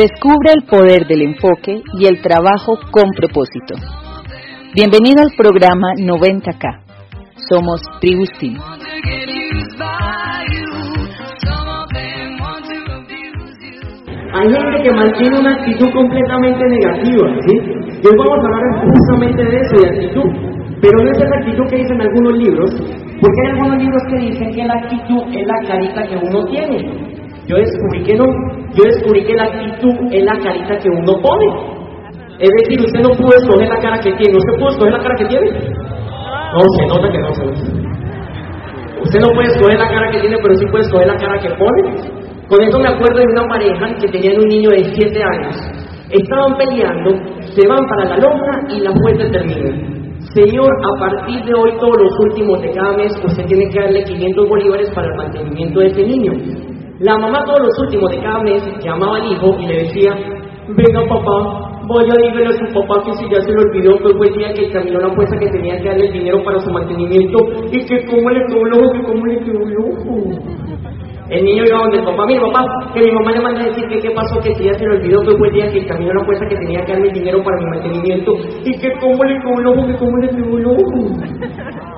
[0.00, 3.74] Descubre el poder del enfoque y el trabajo con propósito.
[4.72, 6.80] Bienvenido al programa 90K.
[7.50, 8.56] Somos Tribustin.
[14.32, 17.60] Hay gente que mantiene una actitud completamente negativa, ¿sí?
[18.00, 20.30] Y hoy vamos a hablar justamente de eso, de actitud.
[20.80, 22.70] Pero no es la actitud que dicen algunos libros,
[23.20, 27.19] porque hay algunos libros que dicen que la actitud es la carita que uno tiene.
[27.50, 28.26] Yo descubrí que no.
[28.74, 31.46] Yo descubrí que la actitud es la carita que uno pone.
[32.38, 34.38] Es decir, usted no puede escoger la cara que tiene.
[34.38, 35.50] ¿Usted puede escoger la cara que tiene?
[35.50, 37.42] No, se nota que no se
[39.02, 41.50] Usted no puede escoger la cara que tiene, pero sí puede escoger la cara que
[41.50, 41.82] pone.
[42.46, 45.56] Con eso me acuerdo de una pareja que tenían un niño de 7 años.
[46.08, 47.10] Estaban peleando,
[47.50, 49.70] se van para la lonja y la juez determina.
[50.34, 54.04] Señor, a partir de hoy, todos los últimos de cada mes, usted tiene que darle
[54.04, 56.69] 500 bolívares para el mantenimiento de ese niño.
[57.00, 60.12] La mamá todos los últimos de cada mes llamaba al hijo y le decía,
[60.68, 64.28] venga papá, vaya dígale a su papá que si ya se le olvidó que fue
[64.28, 67.38] el día que caminó la fuerza que tenía que darle el dinero para su mantenimiento
[67.72, 70.14] y que cómo le quedó el ojo, que cómo le quedó el ojo.
[71.30, 73.88] El niño iba donde el papá, mire papá, que mi mamá le manda a decir
[73.88, 76.12] que qué pasó, que si ya se le olvidó que fue el día que caminó
[76.12, 79.40] la fuerza que tenía que darme el dinero para mi mantenimiento y que cómo le
[79.40, 81.16] quedó el ojo, que cómo le quedó el ojo.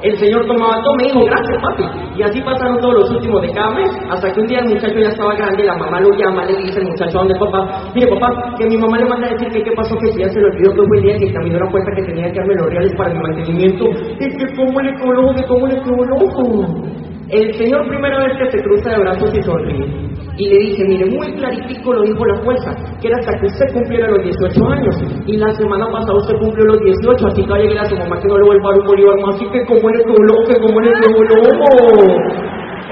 [0.02, 1.84] El señor tomaba todo, me dijo, gracias papi.
[2.18, 4.98] Y así pasaron todos los últimos de cada mes, hasta que un día el muchacho
[4.98, 8.08] ya estaba grande, la mamá lo llama, le dice el muchacho a donde papá, mire
[8.08, 10.40] papá, que mi mamá le manda a decir que qué pasó, que si ya se
[10.40, 12.66] le olvidó que fue el día que caminó la fuerza que tenía que darme los
[12.66, 13.84] reales para mi mantenimiento
[14.18, 18.62] y que cómo le ojo, que cómo le quedó el Señor primera vez que se
[18.62, 19.88] cruza de brazos y sonríe.
[20.36, 23.72] Y le dice, mire, muy claritico lo dijo la fuerza, que era hasta que usted
[23.72, 24.94] cumpliera los 18 años.
[25.26, 28.28] Y la semana pasada usted cumplió los 18, así que va a su mamá que
[28.28, 30.92] no le vuelva a un bolívar más, así que como eres loco, que como eres
[31.08, 31.68] loco.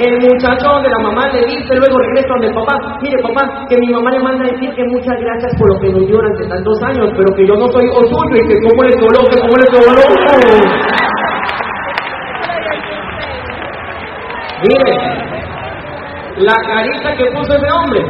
[0.00, 3.92] El muchacho donde la mamá le dice, luego regresa donde papá, mire papá, que mi
[3.92, 6.82] mamá le manda a decir que muchas gracias por lo que nos dio durante tantos
[6.82, 9.52] años, pero que yo no soy hijo suyo y que como eres loco, que como
[9.60, 11.09] eres.
[14.62, 14.92] Mire,
[16.38, 18.02] la carita que puso ese hombre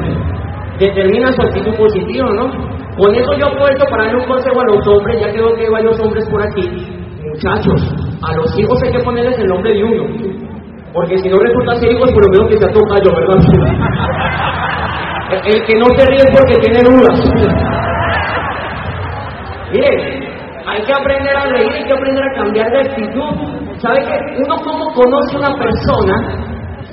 [0.78, 2.50] determina su actitud positiva, ¿no?
[2.96, 5.70] Con eso yo apuesto para darle un consejo a los hombres, ya creo que hay
[5.70, 6.68] varios hombres por aquí.
[7.22, 10.04] Muchachos, a los hijos hay que ponerles el nombre de uno.
[10.92, 13.38] Porque si no resulta ser hijos, por lo menos que se toca yo, ¿verdad?
[15.46, 17.20] El que no se ríe porque tiene dudas.
[19.72, 20.19] Mire,
[20.70, 23.78] hay que aprender a reír, hay que aprender a cambiar de actitud.
[23.78, 26.14] ¿Sabe que uno cómo conoce a una persona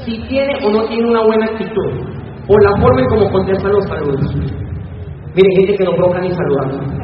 [0.03, 1.91] si tiene o no tiene una buena actitud?
[2.47, 4.35] Por la forma en cómo contestan los saludos.
[5.35, 6.97] Miren, gente que no provoca ni saludar.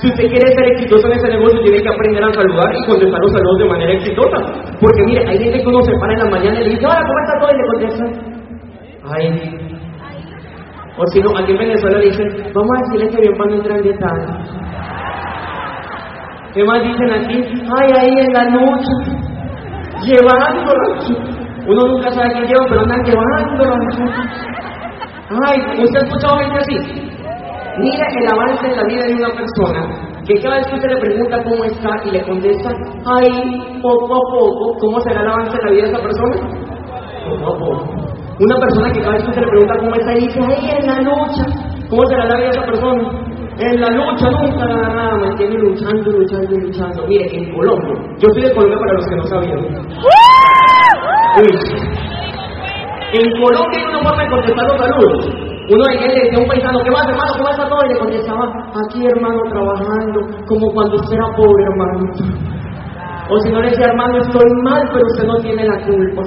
[0.00, 3.20] Si usted quiere ser exitoso en ese negocio, tiene que aprender a saludar y contestar
[3.20, 4.36] los saludos de manera exitosa.
[4.80, 7.00] Porque mire, hay gente que uno se para en la mañana y le dice, hola,
[7.06, 7.50] ¿cómo está todo?
[7.50, 8.04] Y le contesta,
[9.08, 9.56] ay.
[10.98, 13.56] O si no, aquí en Venezuela le dicen, vamos a decirle que bien para no
[13.56, 14.60] entrar en detalle.
[16.52, 17.44] ¿Qué más dicen aquí?
[17.78, 18.92] Ay, ahí en la noche,
[20.02, 20.98] llevándola.
[21.66, 23.74] Uno nunca sabe quién lleva, pero andan llevándola.
[25.46, 27.10] Ay, ¿usted ha escuchado gente así?
[27.78, 31.00] Mira el avance en la vida de una persona que cada vez que usted le
[31.00, 32.70] pregunta cómo está y le contesta,
[33.06, 36.36] ay, poco a poco, ¿cómo será el avance en la vida de esa persona?
[37.28, 37.84] Poco a poco.
[38.40, 40.86] Una persona que cada vez que usted le pregunta cómo está y dice, ay, en
[40.86, 41.46] la lucha,
[41.88, 43.30] ¿cómo será la vida de esa persona?
[43.58, 47.06] En la lucha nunca nada, nada, me tiene luchando, luchando, luchando.
[47.06, 49.58] Mire, en Colombia, yo soy de Colombia para los que no sabían.
[51.36, 51.50] Uy.
[53.12, 55.50] En Colombia hay una forma de contestar los saludos.
[55.70, 57.32] Uno de le decía a un paisano, ¿qué más hermano?
[57.38, 57.78] ¿Cómo está todo?
[57.84, 58.44] Y le contestaba,
[58.86, 62.10] aquí hermano trabajando, como cuando usted era pobre hermano.
[63.30, 66.22] O si no le decía, hermano, estoy mal, pero usted no tiene la culpa.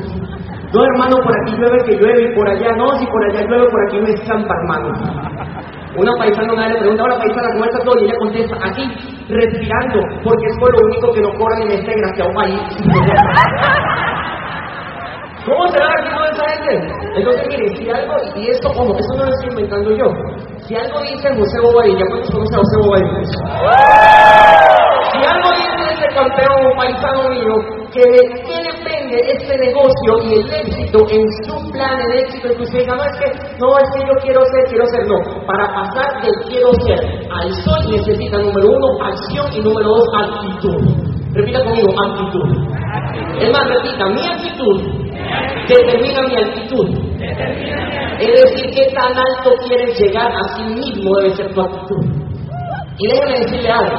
[0.73, 3.69] No, hermano, por aquí llueve que llueve y por allá no, si por allá llueve,
[3.69, 5.62] por aquí no escampa, hermano.
[5.95, 7.99] Una paisana una vez le pregunta, la paisana, ¿cómo todo?
[7.99, 8.83] Y ella contesta, aquí,
[9.29, 12.61] respirando, porque es por lo único que no corren en este desgraciado país.
[15.45, 16.73] ¿Cómo será de esa gente?
[17.17, 20.05] Entonces, mire, si algo, y esto, como, eso no lo estoy inventando yo,
[20.65, 23.21] si algo dice José Bobadilla, ¿cuántos conoce a José Bobadilla?
[25.11, 30.53] Si algo dice este campeón paisano mío, que de qué depende este negocio y el
[30.53, 33.27] éxito en su plan, el éxito que usted diga, no es que,
[33.59, 35.45] no es que yo quiero ser, quiero ser, no.
[35.45, 36.99] Para pasar del quiero ser
[37.29, 41.13] al soy necesita número uno, acción y número dos, actitud.
[41.33, 42.73] Repita conmigo, actitud.
[43.39, 45.03] Es más, repita, mi actitud
[45.67, 46.89] determina mi actitud.
[48.19, 52.05] Es decir, qué tan alto quieres llegar a sí mismo debe ser tu actitud.
[52.97, 53.97] Y déjeme decirle algo.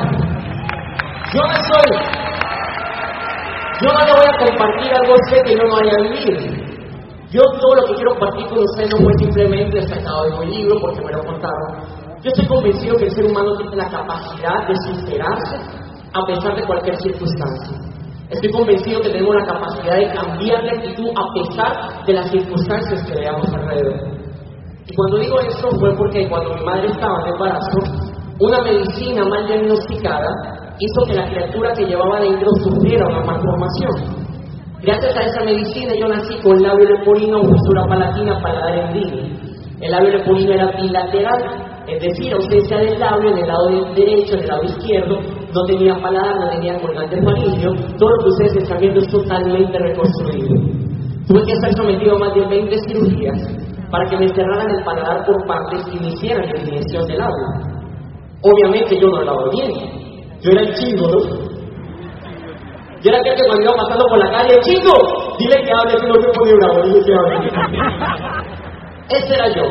[1.33, 2.24] Yo no soy,
[3.81, 6.75] yo no le voy a compartir algo a usted que yo no haya vivido.
[7.31, 10.77] Yo todo lo que quiero compartir con usted no fue simplemente sacado de un libro
[10.81, 11.83] porque me lo contaron,
[12.23, 15.57] Yo estoy convencido que el ser humano tiene la capacidad de superarse
[16.13, 17.77] a pesar de cualquier circunstancia.
[18.31, 23.05] Estoy convencido que tenemos la capacidad de cambiar de actitud a pesar de las circunstancias
[23.05, 24.15] que veamos alrededor.
[24.87, 27.79] Y cuando digo esto fue porque cuando mi madre estaba en embarazo,
[28.39, 34.25] una medicina mal diagnosticada hizo que la criatura que llevaba dentro sufriera una malformación.
[34.83, 39.25] Gracias a esa medicina yo nací con labio leporino, postura palatina, paladar endíneo.
[39.81, 41.43] El labio leporino era bilateral,
[41.87, 45.19] es decir, ausencia del labio en el lado derecho, en el lado izquierdo,
[45.55, 49.79] no tenía paladar, no tenía colgante faríngeo, todo lo que ustedes están viendo es totalmente
[49.79, 50.55] reconstruido.
[51.29, 53.39] Tuve que estar sometido a más de 20 cirugías
[53.91, 57.75] para que me cerraran el paladar por partes y me hicieran la eliminación del labio.
[58.43, 60.04] Obviamente yo no hablaba bien,
[60.45, 61.21] yo era el chingo, ¿no?
[63.01, 64.93] Yo era aquel que cuando iba pasando por la calle, ¡Chingo!
[65.39, 67.37] Dile que hable, que no te pone bravo, dile que hable.
[69.09, 69.65] Ese era yo.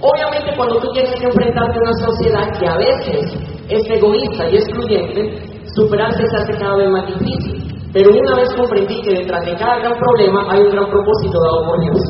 [0.00, 3.34] Obviamente cuando tú tienes que enfrentarte a una sociedad que a veces
[3.68, 5.42] es egoísta y excluyente,
[5.74, 7.90] superarse se hace cada vez más difícil.
[7.92, 11.66] Pero una vez comprendí que detrás de cada gran problema hay un gran propósito dado
[11.66, 12.00] por Dios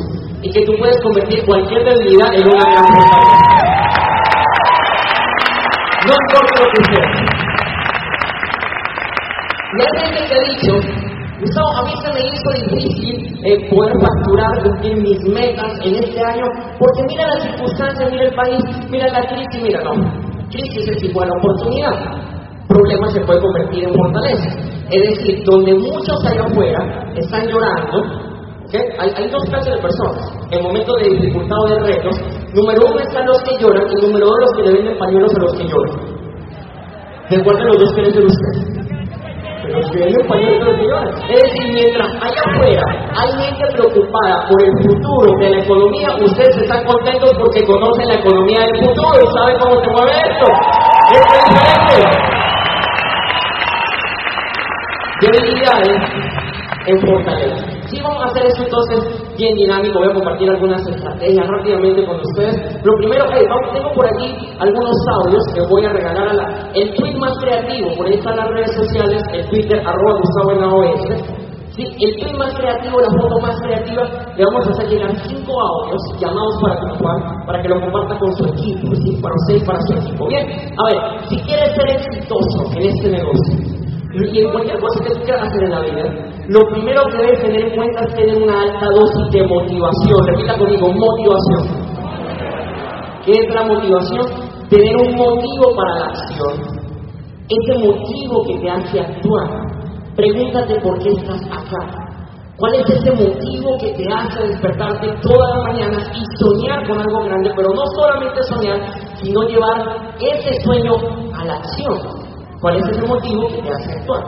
[0.43, 3.39] y que tú puedes convertir cualquier debilidad en una gran fortaleza.
[6.07, 7.32] No importa lo que sea.
[9.73, 10.73] Gente que ha dicho,
[11.41, 16.21] Gustavo, a mí se me hizo difícil eh, poder facturar, cumplir mis metas en este
[16.21, 16.45] año,
[16.79, 18.61] porque mira las circunstancias, mira el país,
[18.91, 19.93] mira la crisis, mira, no,
[20.51, 21.93] crisis es igual a oportunidad,
[22.69, 24.51] problema se puede convertir en fortaleza.
[24.91, 28.03] Es decir, donde muchos allá afuera están llorando,
[28.99, 30.33] hay, hay, dos clases de personas.
[30.51, 32.17] En momentos de dificultad o de retos,
[32.55, 35.39] número uno están los que lloran y número dos los que le venden pañuelos a
[35.41, 35.97] los que lloran.
[37.31, 38.82] Recuerden los dos quieren ser ustedes.
[39.63, 39.71] Es
[41.29, 42.83] decir, mientras allá afuera
[43.15, 48.15] hay gente preocupada por el futuro de la economía, ustedes están contentos porque conocen la
[48.15, 50.47] economía del futuro y saben cómo se mueve esto.
[51.13, 51.95] Es diferente.
[55.21, 56.01] Debilidades
[56.87, 57.72] en fortaleza.
[57.93, 59.99] Sí, vamos a hacer esto entonces bien dinámico.
[59.99, 62.57] Voy a compartir algunas estrategias rápidamente con ustedes.
[62.83, 66.71] Lo primero, que vamos, tengo por aquí algunos audios que voy a regalar a la,
[66.73, 67.95] el tweet más creativo.
[67.95, 71.53] Por ahí están las redes sociales, el Twitter, arroba Gustavo en.
[71.77, 74.05] Sí, el tweet más creativo, la foto más creativa,
[74.37, 78.37] le vamos a hacer llegar cinco audios llamados para que, para que lo comparta con
[78.37, 79.21] su equipo, ¿sí?
[79.23, 80.29] para usted y para su equipo.
[80.29, 80.47] Bien,
[80.79, 83.72] a ver, si quieres ser exitoso en este negocio,
[84.15, 86.05] y en cualquier cosa que tú quieras hacer en la vida,
[86.49, 90.27] lo primero que debes tener en cuenta es tener una alta dosis de motivación.
[90.27, 91.93] Repita conmigo, motivación.
[93.25, 94.27] ¿Qué es la motivación?
[94.69, 96.83] Tener un motivo para la acción.
[97.49, 99.51] Ese motivo que te hace actuar.
[100.17, 102.03] Pregúntate por qué estás acá.
[102.59, 107.25] ¿Cuál es ese motivo que te hace despertarte todas las mañanas y soñar con algo
[107.25, 107.51] grande?
[107.57, 108.79] Pero no solamente soñar,
[109.23, 110.93] sino llevar ese sueño
[111.35, 112.22] a la acción.
[112.63, 114.23] ¿Cuál es ese motivo que te hace actuar?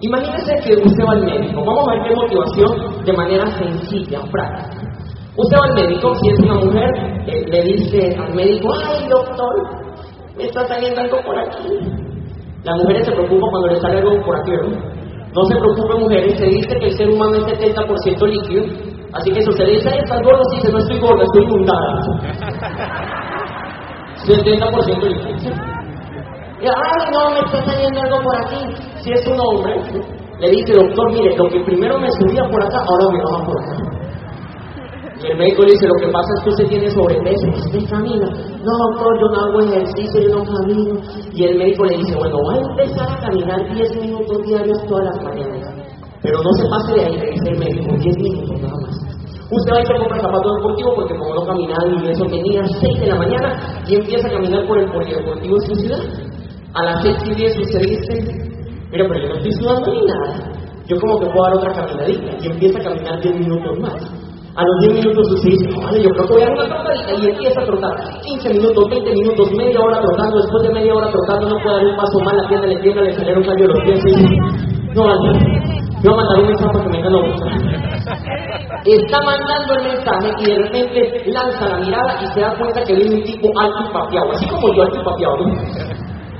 [0.00, 1.64] Imagínese que usted va al médico.
[1.66, 4.80] Vamos a ver qué motivación de manera sencilla, práctica.
[5.36, 6.88] Usted va al médico, si es una mujer,
[7.26, 9.54] eh, le dice al médico, ay doctor,
[10.36, 11.66] me está saliendo algo por aquí.
[12.62, 14.94] Las mujeres se preocupan cuando le sale algo por aquí, ¿no?
[15.34, 18.66] No se preocupen mujeres, se dice que el ser humano es 70% líquido,
[19.14, 22.02] así que si usted dice, estás gordo, si dice, no estoy gorda, estoy inundada.
[24.24, 25.83] 70% líquido
[26.68, 28.62] ay, no, me está saliendo algo por aquí.
[29.02, 29.74] Si es un hombre,
[30.40, 33.58] le dice, doctor, mire, lo que primero me subía por acá, ahora me baja por
[33.62, 33.94] acá.
[35.24, 38.28] Y el médico le dice, lo que pasa es que usted tiene sobrepeso, usted camina.
[38.28, 41.00] No, doctor, yo no hago ejercicio, yo no camino.
[41.32, 45.04] Y el médico le dice, bueno, va a empezar a caminar 10 minutos diarios todas
[45.04, 45.72] las mañanas.
[46.20, 49.14] Pero no se pase de ahí, le dice el médico, 10 minutos nada más.
[49.50, 52.66] Usted va a ir a comprar zapatos deportivos porque como no caminaba y eso tenía
[52.66, 56.00] 6 de la mañana y empieza a caminar por el polideportivo de su ciudad.
[56.74, 58.14] A las seis y diez usted dice,
[58.90, 60.52] mira, pero yo no estoy sudando ni nada.
[60.86, 63.94] Yo como que puedo dar otra caminadita y empieza a caminar diez minutos más.
[64.56, 67.12] A los 10 minutos usted dice, vale, yo creo que voy a dar una trotadita
[67.18, 68.20] y empieza a trotar.
[68.22, 71.86] 15 minutos, 20 minutos, media hora trotando, después de media hora trotando no puede dar
[71.86, 74.14] un paso más, la pierna le tiembla, le saliera un callo de los pies y
[74.14, 74.36] dice,
[74.94, 76.98] no vale, yo a un mensaje que me.
[78.84, 82.94] Está mandando el mensaje y de repente lanza la mirada y se da cuenta que
[82.94, 85.36] viene un tipo alto y papeado, así como yo alto y papeado.
[85.38, 85.93] ¿no?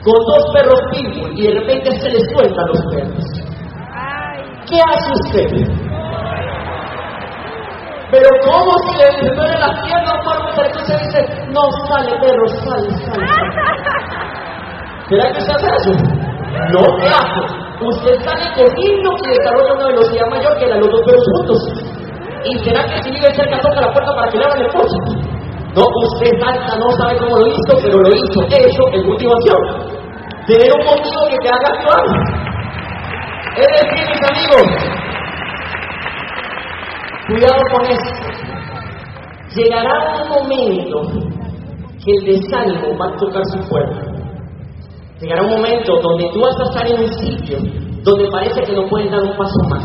[0.05, 3.25] Con dos perros pitbull y de repente se les sueltan los perros.
[4.69, 5.49] ¿Qué hace usted?
[8.11, 10.67] Pero ¿cómo si le duele las piernas para usted?
[10.67, 11.21] Entonces dice,
[11.53, 13.27] no, sale perro, sale, sale.
[15.09, 15.93] ¿Será que usted hace eso?
[16.73, 17.41] No, ¿qué hace?
[17.85, 21.59] Usted sale corriendo y desarrolla una velocidad mayor que la de los dos perros juntos.
[22.45, 25.24] ¿Y será que si vive cerca toca la puerta para que le abran el coche?
[25.75, 28.41] No, usted salta, no sabe cómo lo hizo, pero lo hizo.
[28.47, 29.59] Eso es motivación.
[30.47, 32.05] Tener un motivo que te haga actuar.
[33.57, 34.67] Es decir, mis amigos,
[37.27, 38.25] cuidado con esto.
[39.57, 41.03] Llegará un momento
[42.05, 44.15] que el desánimo va a tocar su puerta.
[45.21, 47.59] Llegará un momento donde tú vas a estar en un sitio
[48.05, 49.85] donde parece que no puedes dar un paso más.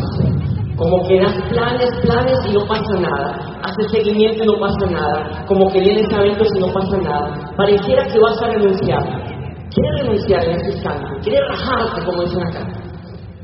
[0.80, 3.60] Como que das planes, planes y no pasa nada.
[3.64, 5.46] Haces seguimiento y no pasa nada.
[5.46, 7.52] Como que vienes a eventos y no pasa nada.
[7.58, 9.04] Pareciera que vas a renunciar.
[9.76, 11.06] Quieres renunciar en ese instante.
[11.22, 12.66] Quieres rajarte, como dicen acá.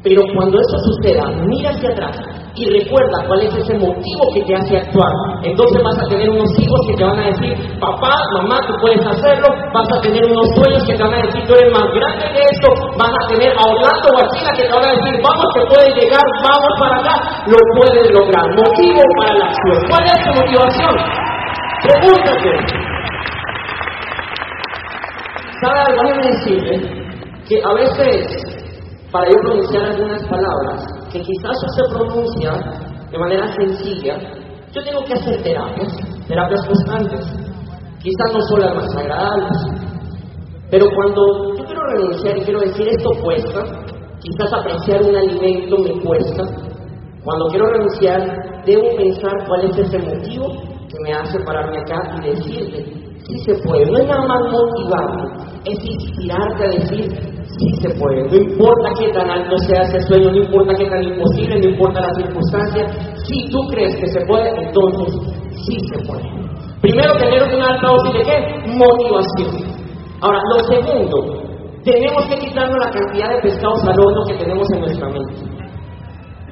[0.01, 4.55] Pero cuando eso suceda, mira hacia atrás y recuerda cuál es ese motivo que te
[4.55, 5.11] hace actuar.
[5.43, 9.05] Entonces vas a tener unos hijos que te van a decir, papá, mamá, tú puedes
[9.05, 9.47] hacerlo.
[9.73, 12.39] Vas a tener unos sueños que te van a decir, tú eres más grande que
[12.39, 12.67] esto.
[12.95, 15.61] Vas a tener a Orlando o a China que te van a decir, vamos, que
[15.67, 17.15] puedes llegar, vamos para acá.
[17.51, 18.45] Lo puedes lograr.
[18.55, 19.77] Motivo para la acción.
[19.91, 20.95] ¿Cuál es tu motivación?
[21.83, 22.51] Pregúntate.
[25.59, 26.01] ¿Sabe algo?
[26.03, 26.75] Déjame decirle
[27.47, 28.55] que a veces
[29.11, 32.51] para yo pronunciar algunas palabras que quizás usted pronuncia
[33.09, 34.17] de manera sencilla,
[34.73, 35.95] yo tengo que hacer terapias,
[36.27, 37.25] terapias constantes.
[38.03, 39.57] Quizás no son las más agradables,
[40.69, 43.63] pero cuando yo quiero renunciar y quiero decir esto cuesta,
[44.19, 46.43] quizás apreciar un alimento me cuesta,
[47.23, 50.47] cuando quiero renunciar debo pensar cuál es ese motivo
[50.89, 55.23] que me hace pararme acá y decirle, sí se puede, no es nada más motivarte,
[55.65, 60.29] es inspirarte a decir, Sí se puede, no importa qué tan alto sea ese sueño,
[60.29, 62.91] no importa qué tan imposible, no importa las circunstancias,
[63.23, 65.13] si tú crees que se puede, entonces
[65.65, 66.23] sí se puede.
[66.81, 68.37] Primero, tener una alta dosis de qué?
[68.75, 69.71] Motivación.
[70.19, 71.43] Ahora, lo segundo,
[71.83, 75.33] tenemos que quitarnos la cantidad de pescados al horno que tenemos en nuestra mente.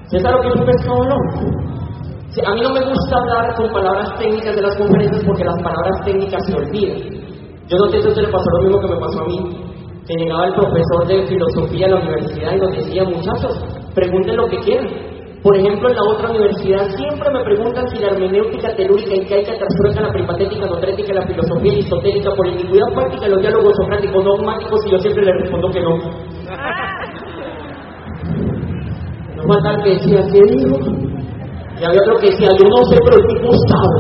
[0.06, 1.73] ¿Se sabe lo que es un pescado al horno?
[2.42, 6.02] A mí no me gusta hablar con palabras técnicas de las conferencias porque las palabras
[6.04, 6.98] técnicas se olvidan.
[7.68, 9.64] Yo no sé si a usted le pasó lo mismo que me pasó a mí
[10.08, 13.64] que llegaba el profesor de filosofía a la universidad y nos decía, muchachos,
[13.96, 14.88] pregunten lo que quieran.
[15.42, 20.02] Por ejemplo, en la otra universidad siempre me preguntan si la hermenéutica telúrica, incaica, transfórica,
[20.02, 25.00] la peripatética, notrética, la filosofía aristotélica, por iniquidad práctica, los diálogos socráticos dogmáticos, y yo
[25.00, 25.98] siempre le respondo que no.
[29.36, 31.13] No falta que decía, ¿qué dijo?
[31.84, 34.00] Y había otro que decía, yo no sé, pero el tipo sabe.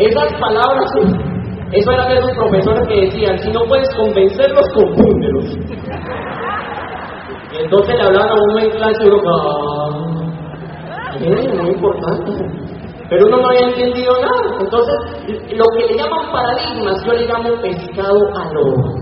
[0.00, 0.90] Esas palabras
[1.70, 5.44] eso era de esos profesores que decían, si no puedes convencerlos, confúndelos.
[7.52, 9.88] Y entonces le hablaban a uno en clase ah,
[11.14, 12.32] es muy importante.
[13.08, 14.58] Pero uno no había entendido nada.
[14.58, 14.94] Entonces,
[15.54, 18.94] lo que le llaman paradigmas, yo le llamo pescado al horno.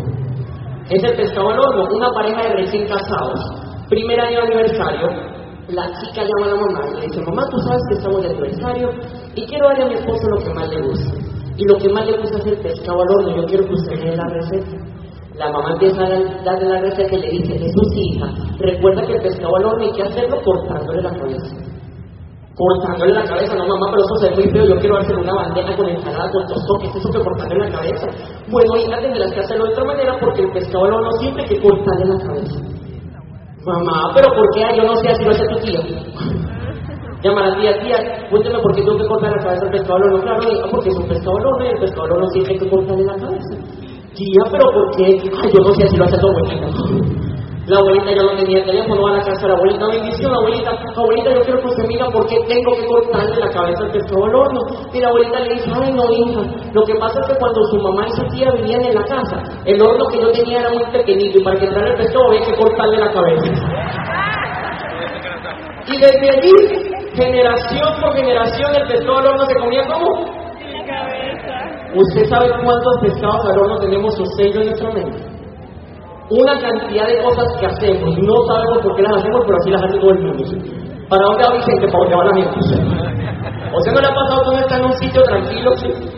[0.90, 3.40] Es el pescado al horno, una pareja de recién casados.
[3.88, 5.33] Primer año aniversario,
[5.68, 8.28] la chica llama a la mamá y le dice, mamá, tú sabes que estamos de
[8.28, 8.90] aniversario
[9.34, 11.12] y quiero darle a mi esposo lo que más le gusta.
[11.56, 13.40] Y lo que más le gusta es el pescado al horno.
[13.40, 14.76] Yo quiero que usted le dé la receta.
[15.36, 16.08] La mamá empieza a
[16.44, 18.26] darle la receta y le dice, Jesús, hija,
[18.58, 21.56] recuerda que el pescado al horno hay que hacerlo cortándole la cabeza.
[22.54, 25.34] Cortándole la cabeza, no mamá, pero eso se ve muy feo, yo quiero hacer una
[25.34, 28.06] bandeja con ensalada, con tostón, ¿qué es eso que cortarle la cabeza?
[28.48, 31.48] Bueno, hija, tendrás que hacerlo de otra manera porque el pescado al horno siempre hay
[31.48, 32.73] que cortarle la cabeza.
[33.64, 34.76] Mamá, pero ¿por qué?
[34.76, 35.80] Yo no sé, así lo hace tu tía.
[37.22, 40.02] Llama a tía, tía, cuénteme por qué tengo que cortar la cabeza al pescado al
[40.02, 40.20] horno.
[40.20, 42.68] Claro, hija, porque es un pescado al horno y el pescado al horno tiene que
[42.68, 43.54] cortarle la cabeza.
[44.14, 45.04] Tía, pero ¿por qué?
[45.04, 47.23] Ay, yo no sé si lo hace tu abuelita.
[47.66, 51.32] La abuelita ya no tenía teléfono, a la casa de la abuelita, bendición, abuelita, abuelita,
[51.32, 54.34] yo quiero que usted mira por qué tengo que cortarle la cabeza al pescado al
[54.34, 54.60] horno.
[54.92, 56.42] Y la abuelita le dice, ay no, hija,
[56.74, 59.40] lo que pasa es que cuando su mamá y su tía venían en la casa,
[59.64, 62.40] el horno que yo tenía era muy pequeñito y para que entrara el pescado había
[62.42, 63.48] que cortarle la cabeza.
[65.86, 66.52] Y desde allí
[67.16, 70.06] generación por generación el pescado al horno se comía como?
[70.60, 71.94] En cabeza.
[71.94, 75.33] ¿Usted sabe cuántos pescados al horno tenemos sello en nuestra mente?
[76.30, 79.82] Una cantidad de cosas que hacemos, no sabemos por qué las hacemos, pero así las
[79.82, 80.44] hace todo el mundo.
[81.10, 81.86] ¿Para dónde va Vicente?
[81.86, 82.58] ¿Para dónde va la gente?
[83.74, 85.70] O sea, no le ha pasado uno está en un sitio tranquilo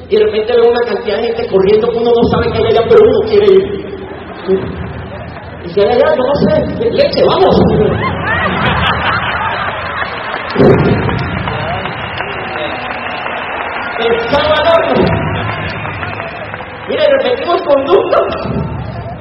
[0.08, 2.66] y de repente ve una cantidad de gente corriendo que uno no sabe que hay
[2.70, 3.64] allá, pero uno quiere ir.
[5.64, 6.54] Y si hay allá, no sé,
[6.90, 7.56] leche, vamos.
[13.98, 14.12] El
[16.88, 18.75] Mire, repetimos conductas.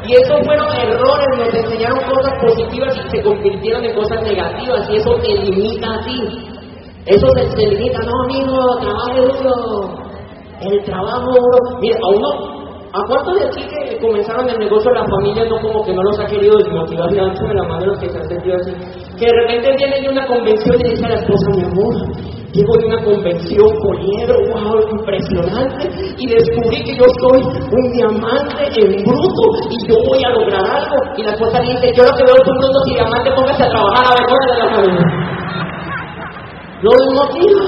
[0.08, 4.90] Y esos fueron errores, nos enseñaron cosas positivas y se convirtieron en cosas negativas.
[4.90, 6.22] Y eso te limita a ti.
[7.06, 10.06] Eso se, limita, no, amigo, trabaje duro.
[10.62, 11.80] El trabajo duro.
[11.82, 12.56] Mire, a uno
[12.96, 16.18] ¿A cuántos de aquí que comenzaron el negocio la familia no como que no los
[16.18, 17.10] ha querido desmotivar?
[17.10, 18.72] de la mano los que se han sentido así.
[19.20, 21.94] Que de repente viene de una convención y dice a la esposa, mi amor,
[22.56, 28.96] Llego de una convención poliedro, wow, impresionante, y descubrí que yo soy un diamante en
[29.04, 30.96] bruto y yo voy a lograr algo.
[31.18, 33.70] Y la esposa dice, yo lo que veo es un bruto y diamante, póngase a
[33.70, 35.26] trabajar a ver de la familia.
[36.82, 37.66] No motiva.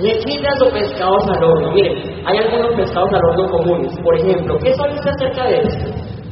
[0.00, 1.70] Le quitan los pescados al horno.
[1.70, 3.96] Miren, hay algunos pescados al horno comunes.
[4.02, 5.84] Por ejemplo, ¿qué sabe usted acerca de esto?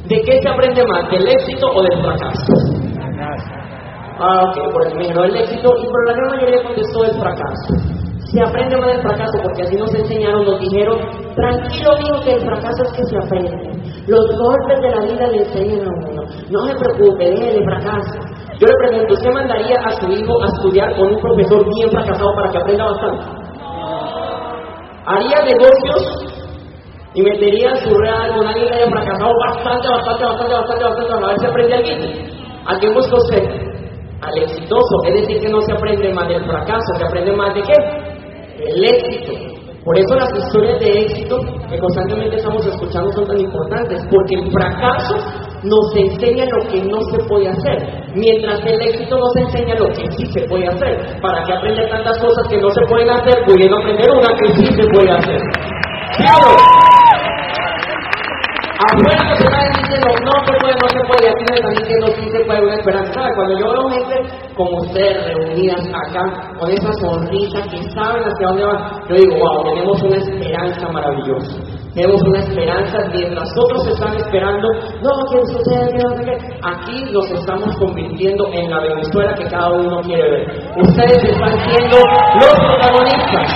[0.09, 1.09] ¿De qué se aprende más?
[1.09, 2.82] ¿Del éxito o del fracaso?
[4.19, 7.19] Ah, ok, por eso me dijeron el éxito, y por la gran mayoría contestó el
[7.19, 7.73] fracaso.
[8.31, 10.97] Se aprende más del fracaso porque así nos enseñaron, nos dijeron,
[11.35, 13.73] tranquilo hijo que el fracaso es que se aprende.
[14.07, 16.23] Los golpes de la vida le enseñan a uno.
[16.49, 18.19] No se preocupe, el fracaso.
[18.59, 22.35] Yo le pregunto, ¿usted mandaría a su hijo a estudiar con un profesor bien fracasado
[22.35, 23.23] para que aprenda bastante?
[25.05, 26.25] ¿Haría negocios
[27.13, 31.27] y metería su real con alguien que haya fracasado bastante, bastante, bastante, bastante, bastante, a
[31.27, 31.87] ver si aprende algo?
[32.65, 33.72] ¿A quién busca usted?
[34.23, 34.95] Al exitoso.
[35.07, 37.73] Es decir, que no se aprende más del fracaso, se aprende más de qué?
[38.59, 39.53] El éxito.
[39.83, 44.49] Por eso las historias de éxito que constantemente estamos escuchando son tan importantes, porque el
[44.49, 45.15] fracaso
[45.63, 47.83] nos enseña lo que no se puede hacer,
[48.15, 51.19] mientras el éxito nos enseña lo que sí se puede hacer.
[51.21, 54.65] ¿Para que aprender tantas cosas que no se pueden hacer, pudiendo aprender una que sí
[54.67, 55.41] se puede hacer?
[56.17, 56.55] ¡Claro!
[59.99, 63.21] No se puede, no se puede, aquí me están diciendo, sí se puede, una esperanza.
[63.35, 64.15] Cuando yo veo gente
[64.55, 69.63] como ustedes reunidas acá, con esa sonrisa, que saben hacia dónde van, yo digo, wow,
[69.63, 71.57] tenemos una esperanza maravillosa.
[71.93, 74.67] Tenemos una esperanza mientras otros están esperando,
[75.01, 76.37] no, que sucede, qué.
[76.63, 80.71] Aquí nos estamos convirtiendo en la Venezuela que cada uno quiere ver.
[80.77, 81.97] Ustedes están siendo
[82.41, 83.51] los protagonistas.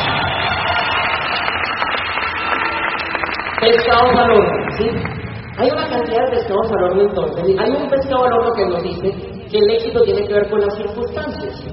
[3.59, 4.45] Pescado valor,
[4.77, 5.17] ¿sí?
[5.57, 7.55] Hay una cantidad de pescados al horno entonces.
[7.57, 10.59] Hay un pescado al horno que nos dice que el éxito tiene que ver con
[10.61, 11.63] las circunstancias.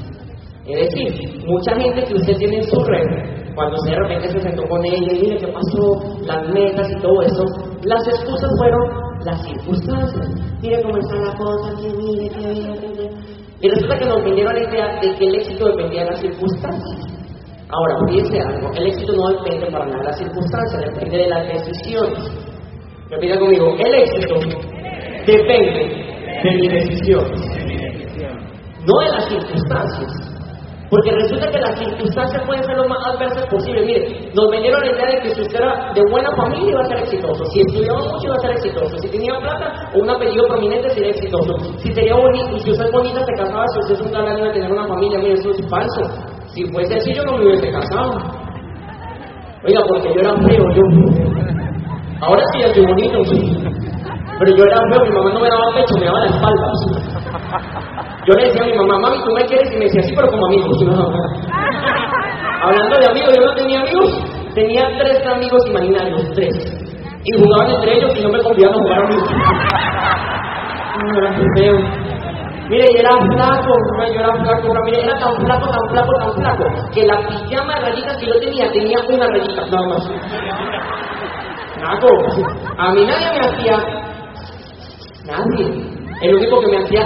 [0.66, 4.40] Es decir, mucha gente que usted tiene en su red, cuando usted de repente se
[4.40, 7.44] sentó con ella y mire qué pasó, las metas y todo eso,
[7.85, 10.29] las excusas fueron las circunstancias.
[10.62, 13.11] Mire cómo está la cosa, que mire, que mire,
[13.61, 17.14] Y resulta que nos vinieron la idea de que el éxito dependía de las circunstancias.
[17.68, 21.49] Ahora, fíjense algo, el éxito no depende para nada de las circunstancias, depende de las
[21.49, 22.54] decisiones.
[23.11, 24.35] Repita conmigo, el éxito
[25.27, 26.05] depende
[26.43, 27.25] de mi decisión,
[28.87, 30.35] no de las circunstancias.
[30.90, 33.85] Porque resulta que las circunstancias pueden ser lo más adversas posible.
[33.85, 36.85] Mire, nos vendieron la idea de que si usted era de buena familia iba a
[36.85, 40.47] ser exitoso, si estudiaba mucho iba a ser exitoso, si tenía plata o un apellido
[40.47, 44.01] prominente sería exitoso, si sería bonito, si usted es bonita se casaba, si usted es
[44.03, 46.03] un galán iba a tener una familia, mire, eso es falso.
[46.55, 48.12] Si fuese así yo no me hubiese casado.
[49.67, 51.34] Oiga, porque yo era feo, yo
[52.26, 53.18] Ahora sí estoy bonito,
[54.38, 56.66] Pero yo era feo, mi mamá no me daba pecho, me daba la espalda.
[58.26, 60.28] Yo le decía a mi mamá, mami, tú me quieres, y me decía, sí, pero
[60.28, 60.66] como amigo.
[62.62, 64.10] Hablando de amigos, yo no tenía amigos,
[64.54, 66.54] tenía tres amigos imaginarios, tres.
[67.24, 69.16] Y jugaban entre ellos y no me convidaban a jugar a mí.
[70.96, 71.76] No, era feo.
[72.70, 73.72] Mire, y era flaco,
[74.08, 77.80] yo era flaco, mire, era tan flaco, tan flaco, tan flaco, que la pijama de
[77.80, 80.10] rayitas que yo tenía, tenía una rayita, nada más.
[82.79, 83.77] A mí nadie me hacía.
[85.27, 85.66] Nadie.
[86.23, 87.03] El único que me hacía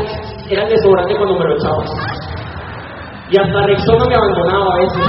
[0.50, 1.84] era el desodorante cuando me lo echaba.
[3.30, 5.02] Y hasta Rexona me abandonaba a veces.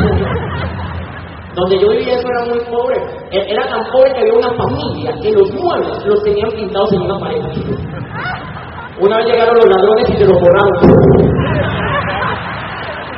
[1.56, 2.98] Donde yo vivía eso era muy pobre.
[3.32, 7.02] E-, era tan pobre que había una familia que los muebles los tenían pintados en
[7.02, 7.42] una pared.
[9.00, 10.74] Una vez llegaron los ladrones y se los borraron.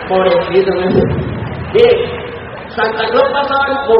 [0.09, 2.20] Pobrecito, ¿no?
[2.75, 3.99] Santa Claus pasaba por,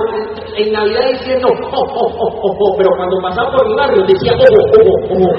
[0.58, 4.34] en Navidad diciendo, oh, oh, oh, oh, oh, pero cuando pasaba por mi barrio decía,
[4.38, 5.36] oh, oh, oh, oh.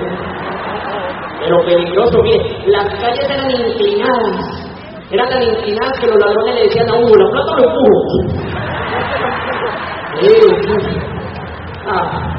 [1.40, 4.68] Pero peligroso, mire, las calles eran inclinadas.
[5.10, 8.02] Eran tan inclinadas que los ladrones le decían a uno, la plata lo empujo.
[11.86, 12.32] Ah.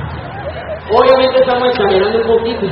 [0.90, 2.68] Obviamente estamos exagerando un poquito.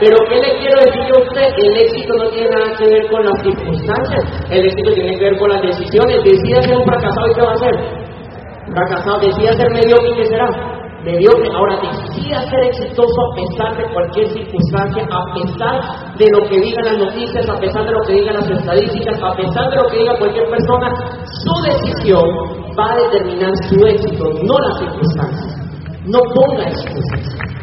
[0.00, 1.48] Pero ¿qué le quiero decir a usted?
[1.58, 5.38] El éxito no tiene nada que ver con las circunstancias, el éxito tiene que ver
[5.38, 6.22] con las decisiones.
[6.22, 7.74] Decida ser un fracasado y ¿qué va a hacer?
[8.70, 10.46] Fracasado, decida ser mediocre y ¿qué será?
[11.02, 11.50] Mediocre.
[11.50, 15.76] Ahora decida ser exitoso a pesar de cualquier circunstancia, a pesar
[16.14, 19.34] de lo que digan las noticias, a pesar de lo que digan las estadísticas, a
[19.34, 20.94] pesar de lo que diga cualquier persona,
[21.42, 22.28] su decisión
[22.78, 25.58] va a determinar su éxito, no las circunstancias.
[26.06, 27.57] No ponga excusas.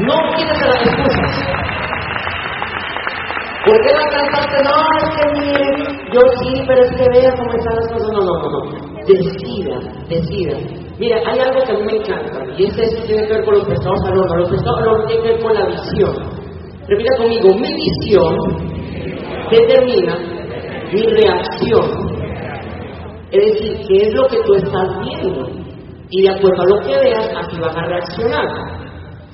[0.00, 1.34] No quieres las excusas.
[3.66, 4.56] ¿Por qué la cantante?
[4.64, 5.76] No, es que miren,
[6.12, 8.08] yo sí, pero es que vea cómo están las cosas.
[8.12, 8.60] No, no, no, no.
[9.06, 10.56] Decida, decida.
[10.98, 13.68] Mira, hay algo que a mí me encanta, y este tiene que ver con los
[13.68, 14.36] pescados al horno.
[14.36, 16.14] Los pescados al horno tienen que ver con la visión.
[16.88, 18.36] Repita conmigo, mi visión
[19.50, 20.16] determina
[20.92, 22.18] mi reacción.
[23.30, 25.50] Es decir, ¿qué es lo que tú estás viendo?
[26.10, 28.77] Y de acuerdo a lo que veas, así vas a reaccionar.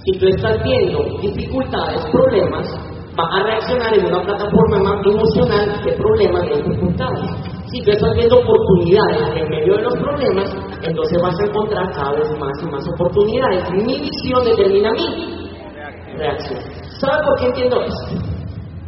[0.05, 2.69] Si tú estás viendo dificultades, problemas,
[3.17, 7.31] vas a reaccionar en una plataforma más emocional de problemas, de dificultades.
[7.73, 10.45] Si tú estás viendo oportunidades en medio de los problemas,
[10.83, 13.71] entonces vas a encontrar cada vez más y más oportunidades.
[13.73, 16.61] Mi visión determina mi reacción.
[17.01, 18.35] ¿Sabes por qué entiendo esto?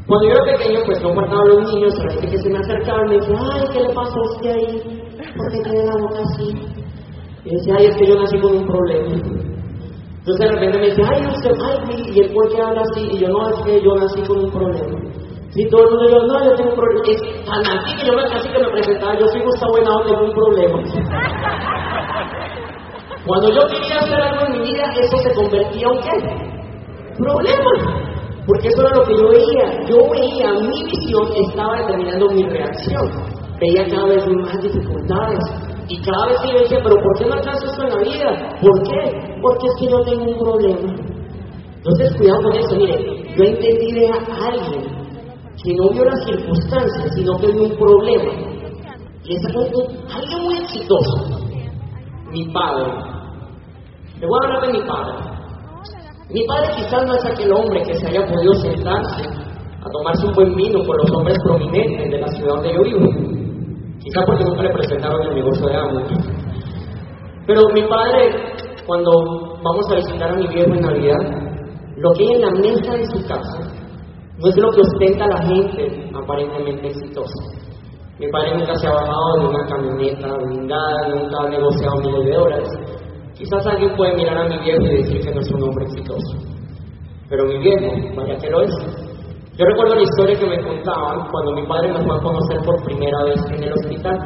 [0.06, 2.58] Cuando yo era pequeño, pues yo guardaba a los niños, la gente que se me
[2.58, 4.82] acercaba me decía, ay, ¿qué le pasó a usted ahí?
[5.34, 6.52] ¿Por qué tiene la boca así?
[7.46, 9.45] Y decía, ay, es que yo nací con un problema.
[10.26, 13.08] Entonces de repente me decía, ay, usted, ay, ¿y el por qué habla así?
[13.12, 14.98] Y yo, no, es que yo nací con un problema.
[15.54, 17.04] Y todo el mundo yo, no, yo tengo un problema.
[17.06, 20.24] Es tan así que yo me, casi que me presentaba, yo soy Gustavo Buenado, tengo
[20.24, 20.82] un problema.
[23.24, 27.14] Cuando yo quería hacer algo en mi vida, eso se convertía en qué?
[27.18, 27.70] Problema.
[28.48, 29.86] Porque eso era lo que yo veía.
[29.86, 33.12] Yo veía, mi visión estaba determinando mi reacción.
[33.60, 35.65] Veía cada vez más dificultades.
[35.88, 38.58] Y cada vez que yo decía, pero ¿por qué no alcanzo esto en la vida?
[38.60, 39.38] ¿Por qué?
[39.40, 40.94] Porque es que yo tengo un problema.
[41.76, 42.76] Entonces, cuidado con eso.
[42.76, 44.16] Mire, yo entendí de a
[44.48, 44.82] alguien
[45.62, 48.32] que no vio las circunstancias, sino que vio un problema.
[49.24, 51.38] Y es alguien muy exitoso.
[52.32, 52.92] Mi padre.
[54.20, 55.36] Le voy a hablar de mi padre.
[56.30, 60.34] Mi padre quizás no es aquel hombre que se haya podido sentarse a tomarse un
[60.34, 63.35] buen vino con los hombres prominentes de la ciudad donde yo vivo.
[64.06, 66.00] Quizás porque nunca le presentaron el negocio de amo.
[67.44, 68.30] Pero mi padre,
[68.86, 69.10] cuando
[69.64, 71.18] vamos a visitar a mi viejo en Navidad,
[71.96, 73.58] lo que hay en la mesa de su casa
[74.38, 77.42] no es lo que ostenta la gente aparentemente exitosa.
[78.20, 82.32] Mi padre nunca se ha bajado de una camioneta blindada, nunca ha negociado miles de
[82.32, 82.68] dólares.
[83.34, 86.38] Quizás alguien puede mirar a mi viejo y decir que no es un hombre exitoso.
[87.28, 89.05] Pero mi viejo, vaya que lo es.
[89.58, 92.84] Yo recuerdo la historia que me contaban cuando mi padre me fue a conocer por
[92.84, 94.18] primera vez en el hospital.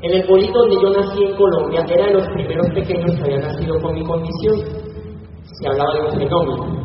[0.00, 3.42] En el pueblito donde yo nací en Colombia, era de los primeros pequeños que habían
[3.42, 4.64] nacido con mi condición.
[5.44, 6.82] Se hablaba de un fenómeno.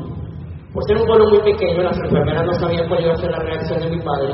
[0.73, 3.39] Por ser un pueblo muy pequeño, las enfermeras no sabían cuál iba a ser la
[3.39, 4.33] reacción de mi padre,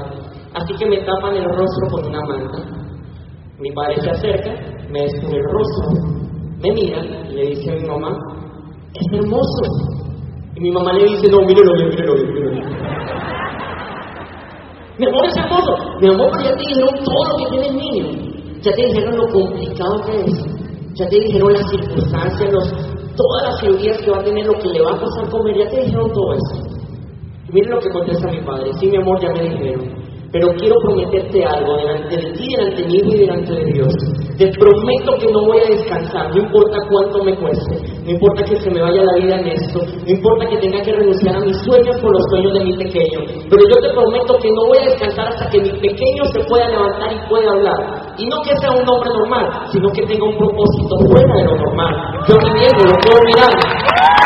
[0.55, 2.57] así que me tapan el rostro con una manta.
[3.59, 4.49] Mi padre se acerca,
[4.89, 5.89] me descubre el rostro,
[6.59, 8.17] me mira y le dice a mi mamá,
[8.95, 9.63] es hermoso.
[10.55, 13.22] Y mi mamá le dice, no, mírelo bien, mírelo bien.
[14.99, 15.73] Mi amor es hermoso.
[15.99, 18.05] Mi amor, pero ya te dijeron todo lo que tiene el niño.
[18.61, 20.45] Ya te dijeron lo complicado que es.
[20.93, 22.69] Ya te dijeron las circunstancias, los,
[23.15, 25.57] todas las cirugías que va a tener, lo que le va a pasar comer.
[25.57, 26.73] Ya te dijeron todo eso.
[27.51, 28.71] Miren lo que contesta mi padre.
[28.79, 30.03] Sí, mi amor, ya me dijeron.
[30.31, 33.93] Pero quiero prometerte algo delante de ti, delante de mí y delante de Dios.
[34.37, 38.55] Te prometo que no voy a descansar, no importa cuánto me cueste, no importa que
[38.55, 41.55] se me vaya la vida en esto, no importa que tenga que renunciar a mis
[41.61, 44.89] sueños por los sueños de mi pequeño, pero yo te prometo que no voy a
[44.89, 48.15] descansar hasta que mi pequeño se pueda levantar y pueda hablar.
[48.17, 51.55] Y no que sea un hombre normal, sino que tenga un propósito fuera de lo
[51.55, 51.93] normal.
[52.27, 54.22] Yo me niego, lo puedo mirar.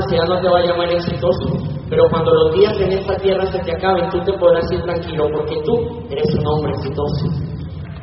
[0.00, 1.48] Sociedad no te va a llamar exitoso,
[1.88, 5.28] pero cuando los días en esta tierra se te acaben, tú te podrás ir tranquilo,
[5.32, 7.26] porque tú eres un hombre exitoso.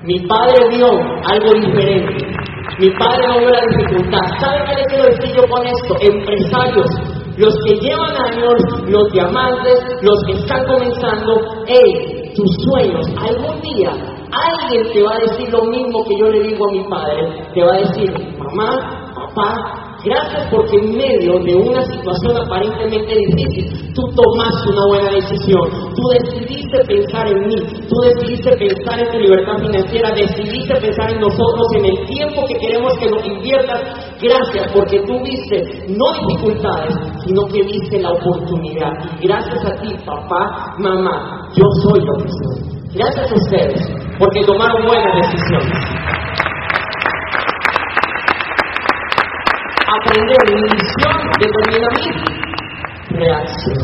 [0.03, 2.27] Mi padre vio algo diferente.
[2.79, 4.19] Mi padre no vio la dificultad.
[4.39, 5.95] ¿Sabe qué le quiero decir yo con esto?
[6.01, 6.87] Empresarios,
[7.37, 8.55] los que llevan años,
[8.87, 13.91] los diamantes, los que están comenzando, hey, tus sueños, algún día
[14.33, 17.47] alguien te va a decir lo mismo que yo le digo a mi padre.
[17.53, 23.93] Te va a decir, mamá, papá, gracias porque en medio de una situación aparentemente difícil,
[23.93, 25.93] tú tomaste una buena decisión.
[25.95, 27.55] Tú decidiste pensar en mí,
[27.87, 32.55] tú decidiste pensar en tu libertad financiera, decidiste pensar en nosotros, en el tiempo que
[32.55, 33.81] queremos que nos inviertas.
[34.21, 38.91] Gracias porque tú viste no dificultades, sino que viste la oportunidad.
[39.21, 42.73] Y gracias a ti, papá, mamá, yo soy lo que soy.
[42.95, 43.81] Gracias a ustedes,
[44.19, 46.02] porque tomaron buenas decisiones.
[49.93, 53.77] Aprender visión determina mi reacción.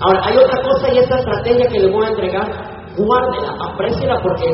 [0.00, 2.46] Ahora, hay otra cosa y esta estrategia que les voy a entregar,
[2.96, 4.46] guárdela, apréciela porque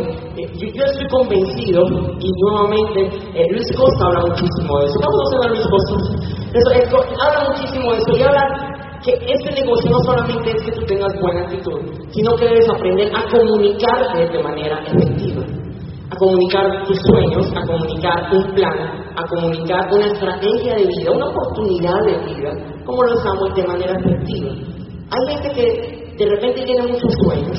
[0.42, 1.86] eh, yo, estoy convencido
[2.18, 4.98] y nuevamente eh, Luis Costa habla muchísimo de eso.
[4.98, 5.94] Vamos a Luis Costa.
[6.52, 8.42] Eso, eh, habla muchísimo de eso y habla
[9.04, 11.78] que este negocio no solamente es que tú tengas buena actitud,
[12.10, 15.44] sino que debes aprender a comunicarte de manera efectiva,
[16.10, 21.28] a comunicar tus sueños, a comunicar un plan, a comunicar una estrategia de vida, una
[21.28, 22.50] oportunidad de vida,
[22.84, 24.50] como lo usamos de manera efectiva.
[25.10, 27.58] Hay gente que de repente tiene muchos sueños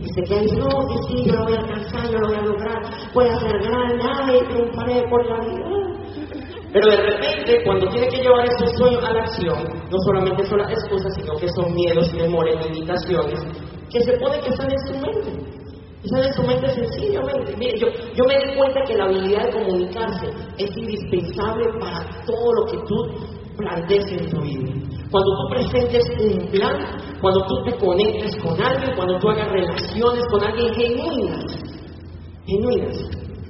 [0.00, 2.42] y se queda no, que sí, yo lo voy a alcanzar, yo lo voy a
[2.42, 2.82] lograr,
[3.14, 5.88] voy a ser grande, ay, triunfaré por la vida.
[6.72, 9.58] Pero de repente, cuando tiene que llevar ese sueño a la acción,
[9.90, 13.40] no solamente son las excusas, sino que son miedos, temores, limitaciones,
[13.90, 15.57] que se pone que están en su mente.
[16.02, 17.56] Están en su mente sencillamente.
[17.56, 22.52] Mire, yo, yo me di cuenta que la habilidad de comunicarse es indispensable para todo
[22.54, 24.72] lo que tú plantees en tu vida.
[25.10, 26.76] Cuando tú presentes un plan,
[27.20, 31.44] cuando tú te conectes con alguien, cuando tú hagas relaciones con alguien genuinas,
[32.46, 32.96] genuinas.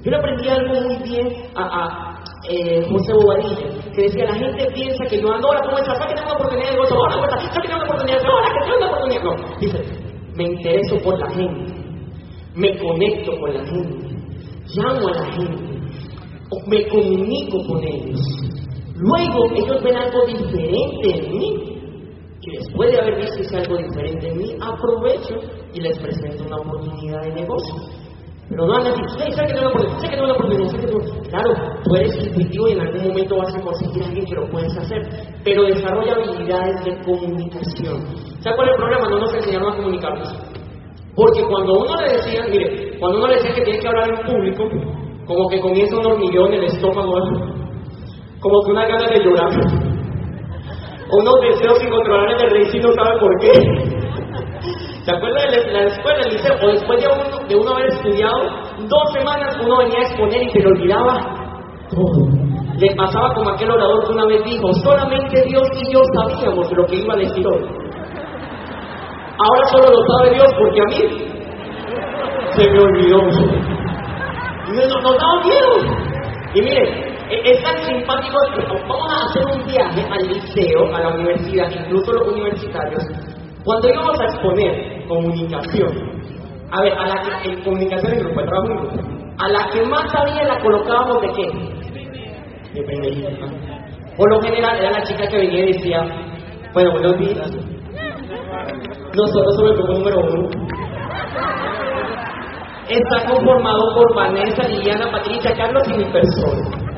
[0.03, 4.65] Yo le aprendí algo muy bien a, a eh, José Bobadilla, que decía, la gente
[4.73, 5.99] piensa que yo ando, ahora ¿cómo estás?
[5.99, 6.95] que tengo una oportunidad de negocio?
[6.95, 7.43] Ahora, ¿cómo estás?
[7.43, 8.25] que tengo una oportunidad?
[8.25, 9.23] Ahora, que tengo una oportunidad?
[9.23, 9.79] No, dice,
[10.35, 11.78] me intereso por la gente,
[12.59, 14.15] me conecto con la gente,
[14.75, 15.79] llamo a la gente,
[16.67, 18.19] me comunico con ellos.
[18.95, 21.65] Luego ellos ven algo diferente en mí.
[22.41, 25.35] Y después de haber visto ese algo diferente en mí, aprovecho
[25.73, 27.75] y les presento una oportunidad de negocio.
[28.49, 31.29] Pero no andan diciendo, sé que tengo una oportunidad, sé que tengo una oportunidad, que.
[31.29, 34.49] Claro, tú eres intuitivo y en algún momento vas a conseguir a alguien que lo
[34.49, 35.01] puedes hacer,
[35.43, 38.05] pero desarrolla habilidades de comunicación.
[38.41, 39.09] ¿Sabes cuál es el problema?
[39.09, 40.58] No nos enseñaron a comunicarnos.
[41.19, 44.25] Porque cuando uno le decía, mire, cuando uno le decía que tiene que hablar en
[44.25, 44.63] público,
[45.27, 47.13] como que comienza un hormigueo en el estómago,
[48.39, 49.51] como que una gana de llorar,
[51.11, 53.51] unos deseos incontrolables de reír y no sabe por qué.
[55.03, 56.55] ¿Se acuerdan de la escuela, el liceo?
[56.63, 58.39] O después de uno, de uno haber estudiado,
[58.87, 61.19] dos semanas uno venía a exponer y se le olvidaba
[61.89, 62.27] todo.
[62.77, 66.85] Le pasaba como aquel orador que una vez dijo, solamente Dios y yo sabíamos lo
[66.85, 67.88] que iba a decir hoy.
[69.41, 71.29] Ahora solo lo sabe Dios porque a mí
[72.51, 73.19] se me olvidó.
[74.67, 75.99] Y nos, nos miedo.
[76.55, 81.09] Y miren, es tan simpático que vamos a hacer un viaje al liceo, a la
[81.09, 83.03] universidad, incluso los universitarios,
[83.63, 85.91] cuando íbamos a exponer comunicación,
[86.71, 88.95] a ver, a la que, en comunicación en grupo, trabajo en grupo,
[89.37, 92.73] a la que más sabía la colocábamos de qué?
[92.73, 93.47] De pendejísima.
[94.17, 96.03] Por lo general era la chica que venía y decía,
[96.73, 97.68] bueno, buenos días.
[99.15, 100.49] Nosotros somos el grupo número uno.
[102.89, 106.89] Está conformado por Vanessa, Liliana, Patricia, Carlos y mi persona.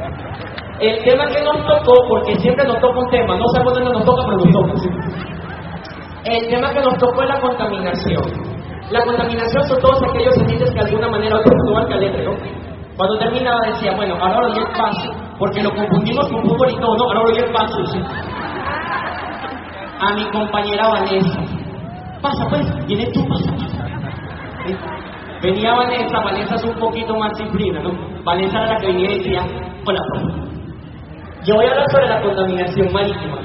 [0.79, 4.05] El tema que nos tocó, porque siempre nos toca un tema, no sabemos dónde nos
[4.05, 4.73] toca, pero nos toca.
[6.25, 8.23] El tema que nos tocó es la contaminación.
[8.89, 12.31] La contaminación son todos aquellos agentes que de alguna manera otro al calete, ¿no?
[12.97, 16.97] Cuando terminaba decía, bueno, ahora lo el paso, porque lo confundimos con fútbol y todo,
[16.97, 17.85] no, ahora lo el paso.
[17.85, 17.99] ¿sí?
[19.99, 21.39] A mi compañera Vanessa,
[22.21, 23.51] pasa pues, viene tú, pasa.
[24.65, 24.75] ¿Sí?
[25.41, 27.91] Venía Vanessa, Vanessa es un poquito más disciplina, ¿no?
[28.23, 29.41] Vanessa era la que venía y decía,
[29.85, 30.51] hola, profe.
[31.43, 33.37] Yo voy a hablar sobre la contaminación marítima.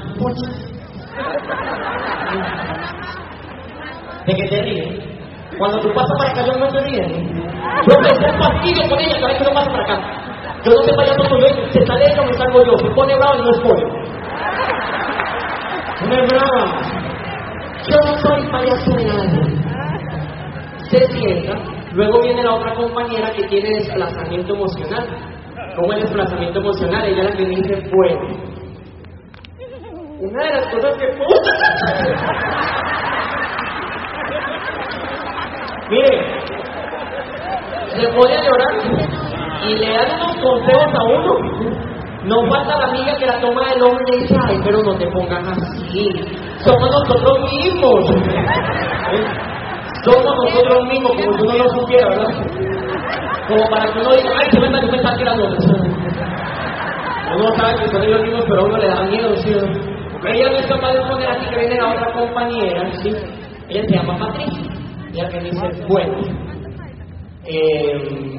[4.27, 5.07] ¿De qué te ríes?
[5.57, 7.07] Cuando tú pasas para acá, yo no te ríes.
[7.07, 9.97] Yo me un fastidio con ella cada vez que no pasa para acá.
[10.63, 12.77] Yo no sé para allá todo yo, se sale ella me salgo yo.
[12.77, 13.87] Se pone bravo y no es pollo.
[16.01, 16.86] No me brava.
[17.89, 19.41] Yo no soy payaso de nadie.
[20.89, 21.53] Se sienta,
[21.93, 25.07] luego viene la otra compañera que tiene desplazamiento emocional.
[25.75, 27.05] ¿Cómo el desplazamiento emocional?
[27.05, 28.27] Ella la que dice, bueno,
[30.19, 31.07] una de las cosas que
[35.89, 36.21] Mire,
[37.95, 38.75] se pone llorar
[39.63, 41.33] y le dan unos consejos a uno.
[42.23, 45.07] No falta la amiga que la toma del hombre y dice, ay, pero no te
[45.11, 46.09] pongas así.
[46.59, 48.05] Somos nosotros mismos.
[50.03, 52.31] Somos nosotros mismos, como si uno no supiera, ¿verdad?
[53.47, 55.45] Como para que uno diga, ay, se venga que me está tirando.
[57.35, 59.51] Uno sabe que son ellos mismos, pero a uno le da miedo, ¿sí?
[60.25, 63.13] Ella no es capaz de poner así que viene la otra compañera, ¿sí?
[63.69, 64.73] Ella se llama Patricia.
[65.13, 66.17] Ella que dice, bueno,
[67.45, 68.37] eh,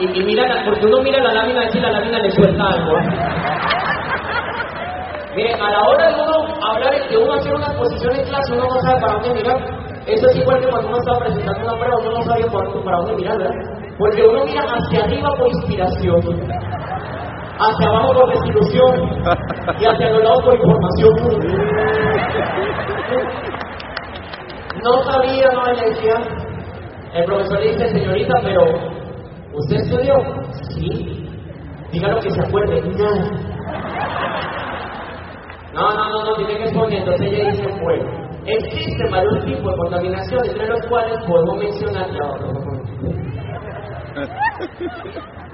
[0.00, 2.92] y, mira, porque uno mira la lámina y la lámina le suelta algo.
[5.38, 6.34] A la hora de uno
[6.66, 9.56] hablar, de uno hacer una exposición en clase, uno no sabe para dónde mirar.
[10.06, 12.44] Eso es igual que cuando uno está presentando una prueba, uno no sabe
[12.84, 13.38] para dónde mirar.
[13.98, 16.20] Porque uno mira hacia arriba por inspiración,
[17.58, 18.94] hacia abajo por desilusión
[19.78, 21.14] y hacia los lados por información.
[24.82, 26.14] No sabía, no le decía.
[27.14, 28.64] El profesor dice, señorita, pero
[29.54, 30.14] ¿usted estudió?
[30.74, 31.28] Sí.
[31.92, 33.48] Diga lo que se acuerde, nada.
[35.78, 36.98] No, no, no, no, tiene que exponer.
[36.98, 38.04] Entonces ella dice, bueno,
[38.46, 42.48] existen varios tipos de contaminación, entre los cuales podemos mencionar ya otro.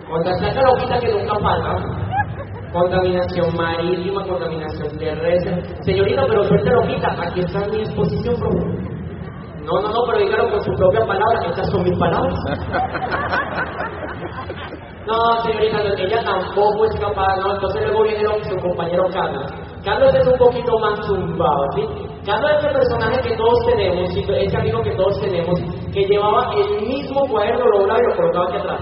[0.09, 1.75] Contra esta loquita que nunca falta.
[2.73, 5.63] Contaminación marítima, contaminación terrestre.
[5.83, 8.65] Señorita, pero suerte loquita, aquí está mi exposición, profe.
[9.65, 12.35] No, no, no, pero dígalo con su propia palabra, estas son mis palabras.
[15.07, 19.53] No, señorita, ella tampoco es capaz, no, entonces luego viene su compañero Carlos.
[19.85, 21.87] Carlos es un poquito más zumbado, ¿sí?
[22.25, 25.61] Carlos es el personaje que todos tenemos, ese amigo que todos tenemos,
[25.93, 28.81] que llevaba el mismo cuaderno logrado y lo colocaba aquí atrás.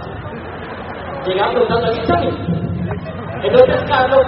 [1.27, 2.21] Llegaba preguntando, ¿aquí está
[3.43, 4.27] Entonces Carlos,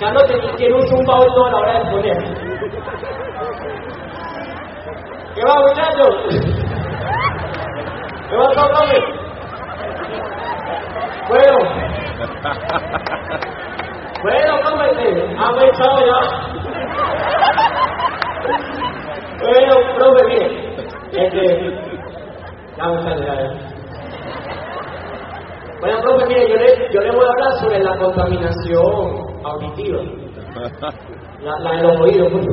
[0.00, 0.22] Carlos
[0.56, 2.18] tiene un zumbado a la hora de poner.
[5.34, 6.14] ¿Qué va, muchachos?
[8.30, 8.98] ¿Qué va, profe?
[11.28, 11.58] Bueno.
[14.24, 15.36] Bueno, cómete.
[15.38, 16.20] Ha pensado ya.
[19.38, 20.46] Bueno, profe, mire.
[21.12, 21.42] Este.
[22.78, 23.34] Ya sale, ya.
[25.78, 30.00] Bueno, profe, mire, yo le, voy a hablar sobre la contaminación auditiva.
[31.42, 32.46] La, la de los oídos, pues.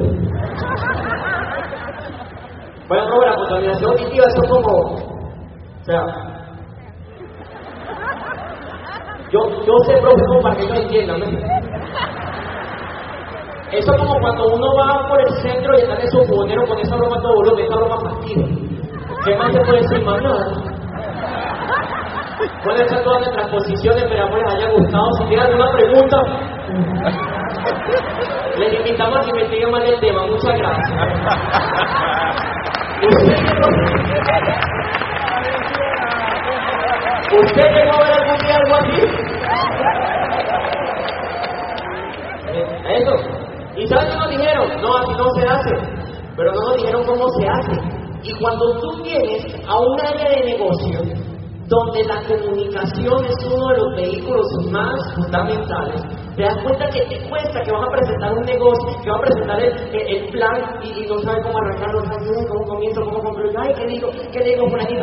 [2.89, 4.71] Bueno, profe, la contaminación auditiva, eso como.
[4.73, 6.03] O sea,
[9.31, 11.21] yo, yo sé, profe, para que ellos entiendan.
[13.71, 16.77] Eso es como cuando uno va por el centro y está en su jugonero con
[16.79, 18.45] esa broma todo volumen, esa broma fastidio.
[19.23, 20.03] ¿Qué más se puede decir?
[20.03, 20.45] Más nada.
[22.63, 25.13] Pueden ser todas nuestras posiciones, pero que les haya gustado.
[25.17, 26.17] Si tienen alguna pregunta,
[28.57, 30.27] les invitamos a que investiguen más del tema.
[30.27, 30.91] Muchas gracias.
[37.29, 39.01] ¿Usted llegó a ver algún día algo así?
[42.89, 43.13] Eso.
[43.77, 44.81] ¿Y saben qué nos dijeron?
[44.81, 45.69] No, así no se hace.
[46.35, 48.01] Pero no nos dijeron cómo se hace.
[48.23, 50.99] Y cuando tú vienes a un área de negocio
[51.67, 56.01] donde la comunicación es uno de los vehículos más fundamentales,
[56.35, 59.23] te das cuenta que te cuesta, que vas a presentar un negocio, que vas a
[59.23, 62.03] presentar el, plan y, no sabes cómo arrancarlo,
[62.49, 64.09] cómo comienzo, cómo concluyo, ay, ¿qué digo?
[64.33, 64.97] ¿Qué digo por aquí?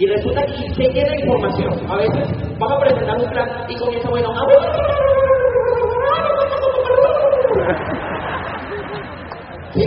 [0.00, 1.90] Y resulta que se queda información.
[1.90, 2.26] A veces
[2.58, 4.30] vas a presentar un plan y comienza, bueno,
[9.74, 9.82] ¿Sí?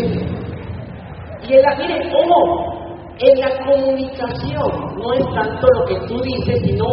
[1.49, 3.15] Y en la, mire, ¿cómo?
[3.17, 6.85] En la comunicación no es tanto lo que tú dices, sino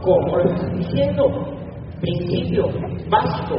[0.00, 1.26] cómo lo estás diciendo.
[2.00, 2.68] Principio
[3.08, 3.56] básico.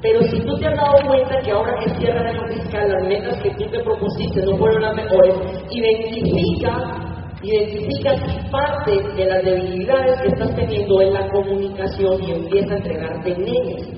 [0.00, 3.02] Pero si tú te has dado cuenta que ahora que cierra el año fiscal, las
[3.08, 5.34] metas que tú te propusiste no fueron las mejores,
[5.70, 7.11] identifica
[7.42, 8.14] identifica
[8.50, 13.48] parte de las debilidades que estás teniendo en la comunicación y empieza a entregarte en
[13.48, 13.88] ellas.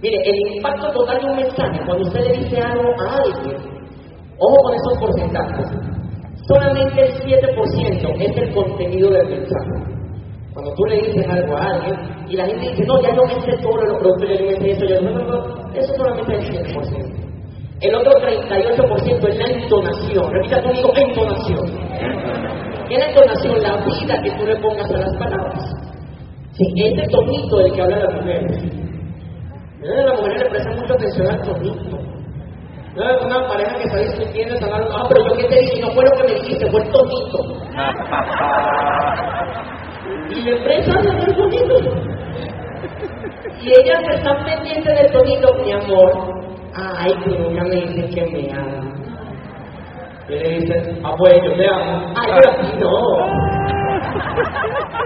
[0.00, 3.56] Mire, el impacto total de un mensaje, cuando usted le dice algo a alguien,
[4.38, 5.66] ojo con esos porcentajes,
[6.46, 9.98] solamente el 7% es el contenido del mensaje.
[10.54, 11.96] Cuando tú le dices algo a alguien
[12.28, 14.70] y la gente dice, no, ya no me sé todo lo ya no me sé
[14.70, 17.28] eso, ya no, no, no, eso solamente es el 7%.
[17.80, 20.32] El otro 38% es la entonación.
[20.32, 22.67] Repita conmigo, entonación.
[22.88, 23.62] ¿Qué es la entonación?
[23.62, 25.74] La vida que tú le pongas a las palabras.
[26.52, 28.42] Sí, este tonito del que habla la mujer.
[29.82, 31.98] La mujer le presta mucha atención al tonito.
[32.96, 33.04] ¿No?
[33.26, 36.04] Una pareja que está discutiendo, está hablando, ah, pero yo qué te dije, no fue
[36.04, 37.38] lo que me dijiste, fue el tonito.
[40.30, 41.74] y le prestan el tonito.
[43.60, 46.10] Y ellas están pendientes del tonito, mi amor.
[46.74, 48.87] Ay, que nunca me dices que me ama.
[50.28, 52.12] Y le dice, ah, pues yo te amo.
[52.14, 52.92] Ay, pero así no.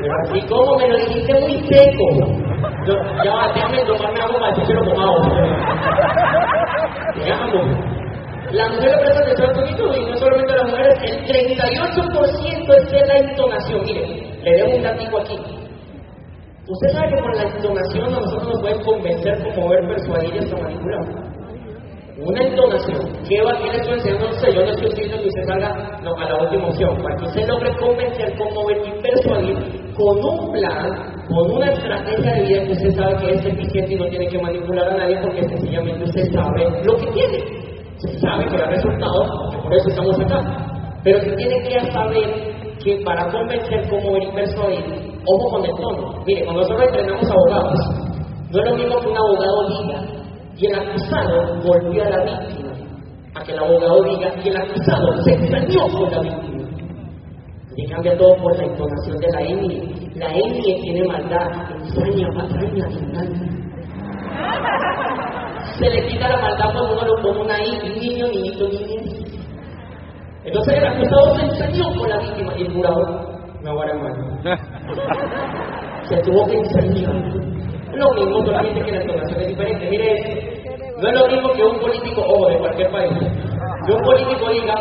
[0.01, 2.07] Pero así como me lo dijiste muy seco.
[2.87, 5.23] Yo, ya, déjame tomarme algo para decírselo con agua.
[7.15, 7.93] Te amo.
[8.51, 12.91] La mujer le presta atención al tonito y no solamente las mujeres, el 38% es
[12.91, 13.81] de la entonación.
[13.85, 14.07] Mire,
[14.43, 15.39] le dejo un datito aquí.
[16.67, 20.57] Usted sabe que por la entonación a nosotros nos pueden convencer, conmover, persuadir y hasta
[20.57, 21.32] manipular
[22.25, 23.01] una entonación.
[23.29, 23.53] ¿Qué va?
[23.59, 24.29] ¿Qué le estoy enseñando?
[24.29, 27.03] No sé, yo no estoy diciendo que usted salga no, a la última opción.
[27.03, 29.57] Para que usted logre convencer, conmover y persuadir
[29.95, 33.97] con un plan, con una estrategia de vida que usted sabe que es eficiente y
[33.97, 37.39] no tiene que manipular a nadie porque sencillamente usted sabe lo que tiene.
[37.99, 39.29] Se sabe que da resultados,
[39.63, 40.41] por eso estamos acá.
[41.05, 44.85] Pero se tiene que saber que para convencer, conmover y persuadir,
[45.27, 46.23] ojo con el tono.
[46.27, 47.79] Mire, cuando nosotros entrenamos abogados,
[48.51, 50.22] no es lo mismo que un abogado diga
[50.57, 52.73] y el acusado volvió a la víctima,
[53.35, 56.69] a que el abogado diga que el acusado se extrañó con la víctima.
[57.77, 60.13] Y cambia todo por la entonación de la N.
[60.17, 63.53] La N tiene maldad, ensaña, patraña, engaña.
[65.79, 69.23] Se le quita la maldad cuando uno lo pone una I, niño, niñito, niño.
[70.45, 73.33] Entonces el acusado se ensañó con la víctima y el jurado
[73.63, 74.59] una hora más.
[76.09, 77.15] Se tuvo que ensayar.
[77.95, 79.89] Lo mismo, solamente que la entonación es diferente.
[79.89, 80.42] Mire esto.
[81.03, 83.11] No es lo mismo que un político, o de cualquier país,
[83.85, 84.75] que un político diga,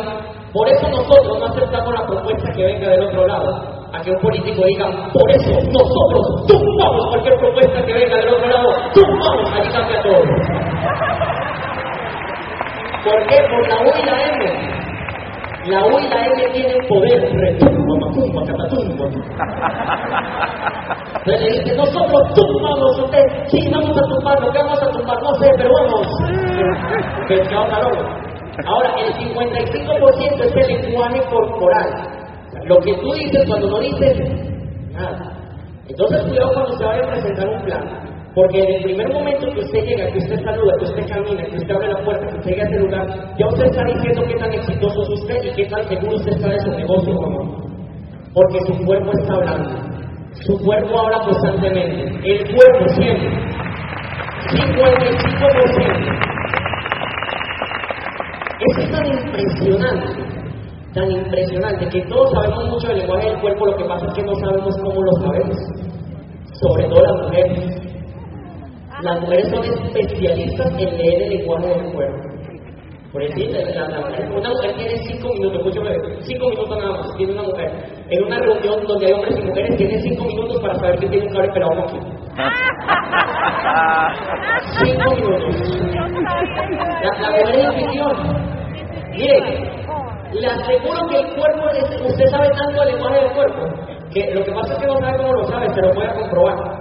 [0.52, 4.20] por eso nosotros no aceptamos la propuesta que venga del otro lado a que un
[4.20, 9.72] político diga, por eso nosotros tumbamos cualquier propuesta que venga del otro lado, tumbamos, ahí
[9.72, 10.22] cambia todo.
[13.02, 13.36] ¿Por qué?
[13.50, 14.71] Por la U y la M.
[15.66, 19.06] La U y la M tienen poder, retumba, matumba, catatumba.
[21.24, 25.22] Entonces le dice, nosotros tumbamos, usted, sí, vamos a tumbar, lo que vamos a tumbar,
[25.22, 26.08] no sé, pero vamos.
[27.28, 27.40] Que
[28.66, 31.90] Ahora, el 55% es el lenguaje corporal.
[32.64, 34.18] Lo que tú dices cuando no dices
[34.92, 35.32] nada.
[35.88, 38.11] Entonces cuidado cuando se vaya a presentar un plan.
[38.34, 41.56] Porque en el primer momento que usted llega, que usted saluda, que usted camina, que
[41.56, 43.06] usted abre la puerta, que usted llega a ese lugar,
[43.38, 46.48] ya usted está diciendo qué tan exitoso es usted y qué tan seguro usted está
[46.48, 47.62] de su negocio o no.
[48.32, 49.70] Porque su cuerpo está hablando.
[50.46, 52.04] Su cuerpo habla constantemente.
[52.24, 53.28] El cuerpo siempre.
[54.48, 56.22] 55%.
[58.64, 60.32] Eso es tan impresionante
[60.94, 64.22] tan impresionante que todos sabemos mucho del lenguaje del cuerpo, lo que pasa es que
[64.22, 65.56] no sabemos cómo lo sabemos,
[66.60, 67.81] sobre todo las mujeres.
[69.02, 72.28] Las mujeres son especialistas en leer el lenguaje del cuerpo.
[73.12, 75.90] Por decir, la, una mujer tiene cinco minutos, escúchame,
[76.20, 77.70] cinco minutos nada más, tiene una mujer.
[78.08, 81.26] En una reunión donde hay hombres y mujeres, tiene cinco minutos para saber que tiene
[81.26, 81.98] un cable pelado aquí.
[84.82, 85.54] cinco minutos.
[87.02, 88.16] La, la mujer es intuición.
[89.10, 89.40] Mire,
[90.32, 93.62] le aseguro que el cuerpo, usted sabe tanto el lenguaje del cuerpo,
[94.14, 96.71] que lo que pasa es que no sabe cómo lo sabe, voy a comprobar.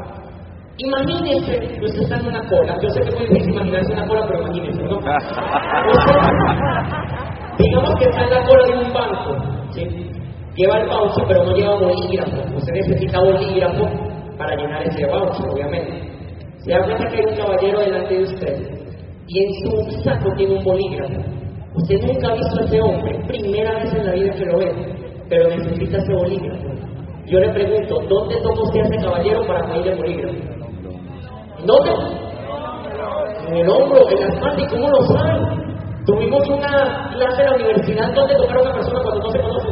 [0.84, 4.07] Imagínese que usted está en una cola, yo sé que es muy difícil imaginarse una
[4.07, 4.97] cola, pero imagínese, ¿no?
[7.59, 9.38] digamos que está en la cola de un banco,
[9.73, 9.84] ¿sí?
[10.55, 12.36] Lleva el voucher, pero no lleva bolígrafo.
[12.57, 13.88] Usted necesita bolígrafo
[14.39, 16.01] para llenar ese voucher, obviamente.
[16.65, 18.57] Se da cuenta que hay un caballero delante de usted
[19.27, 19.69] y en su
[20.01, 21.21] saco tiene un bolígrafo.
[21.75, 24.71] Usted nunca ha visto a ese hombre, primera vez en la vida que lo ve,
[25.29, 26.71] pero necesita ese bolígrafo.
[27.27, 30.51] Yo le pregunto, ¿dónde toma usted a ese caballero para pedirle bolígrafo?
[31.66, 31.91] ¿Dónde?
[33.47, 35.72] En el hombro, en la espalda, ¿y cómo lo saben?
[36.05, 39.70] Tuvimos una clase en la universidad donde tocar a una persona cuando no se conoce.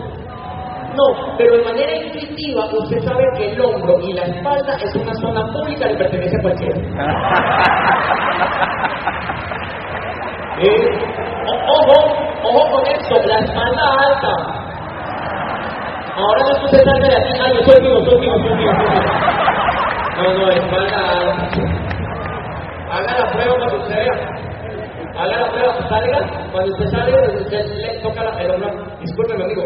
[0.95, 1.03] No,
[1.37, 5.45] pero de manera intuitiva usted sabe que el hombro y la espalda es una zona
[5.53, 6.75] pública que pertenece a cualquiera.
[10.61, 10.89] ¿Eh?
[11.47, 11.93] Ojo,
[12.43, 14.33] ojo con esto, la espalda alta.
[16.17, 18.89] Ahora no usted salga de aquí, ay, yo soy mío, soy mío, soy mío, soy
[18.89, 19.38] mío.
[20.19, 20.59] No, no, alta.
[22.91, 24.39] Haga la prueba cuando usted vea.
[25.15, 28.69] Haga la prueba, salga, cuando usted sale, usted le toca la, el hombro.
[28.99, 29.63] Disculpe, amigo,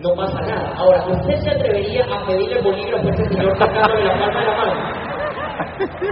[0.00, 0.72] no pasa nada.
[0.76, 4.56] Ahora, ¿usted se atrevería a pedirle bolígrafo a ese señor tocándole la palma de la
[4.56, 5.00] mano?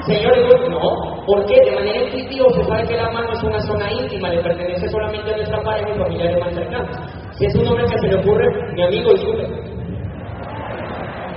[0.07, 4.29] Señor, no, porque de manera intuitiva se sabe que la mano es una zona íntima,
[4.31, 6.97] le pertenece solamente a nuestra pareja y familiares más cercanos.
[7.33, 9.68] Si es un hombre que se le ocurre, mi amigo, disculpe.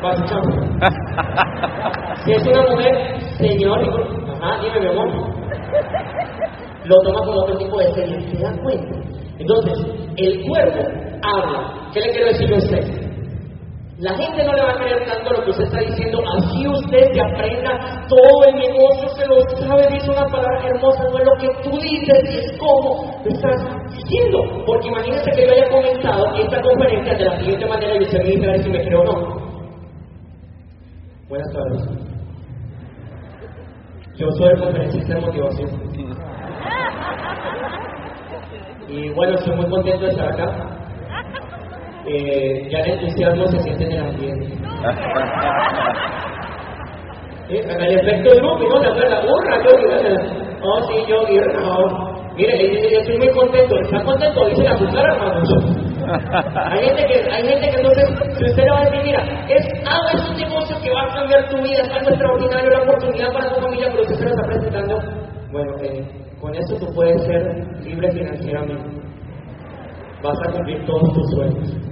[2.23, 3.79] Si es una mujer, señor,
[4.41, 5.09] ajá, dime mi amor.
[6.85, 8.95] Lo toma como otro tipo de serie, ¿se da cuenta?
[9.39, 9.73] Entonces,
[10.17, 10.81] el cuerpo
[11.23, 11.89] habla.
[11.93, 12.83] ¿Qué le quiero decir a usted?
[13.99, 17.13] La gente no le va a creer tanto lo que usted está diciendo, así usted
[17.13, 17.79] se aprenda
[18.09, 21.77] todo el negocio, se lo sabe, dice una palabra hermosa, no es lo que tú
[21.77, 24.39] dices, es como lo estás diciendo.
[24.65, 28.29] Porque imagínese que yo haya comenzado esta conferencia de la siguiente manera y usted me
[28.29, 29.40] dice a ver si me creo o no.
[31.31, 31.81] Buenas tardes.
[34.17, 35.69] Yo soy el conferencista de motivación.
[38.89, 40.77] Y bueno, estoy muy contento de estar acá
[42.05, 44.45] eh, ya el entusiasmo se siente en el ambiente.
[47.47, 47.61] ¿Eh?
[47.79, 48.81] El efecto grupo, ¿no?
[48.81, 49.71] La, la burra, yo,
[50.63, 50.95] oh sí,
[51.55, 52.35] no.
[52.35, 54.49] Mire, yo estoy muy contento, ¿está contento?
[54.49, 55.80] Dice la azúcar, hermano.
[56.11, 59.65] Hay gente que, hay gente que entonces, si usted le va a decir, mira, es,
[59.85, 63.33] ah, es un negocio que va a cambiar tu vida, es algo extraordinario, la oportunidad
[63.33, 64.99] para tu familia, pero usted se lo está presentando,
[65.51, 66.03] bueno, eh,
[66.39, 67.43] con eso tú puedes ser
[67.83, 69.01] libre financieramente.
[70.23, 71.90] Vas a cumplir todos tus sueños.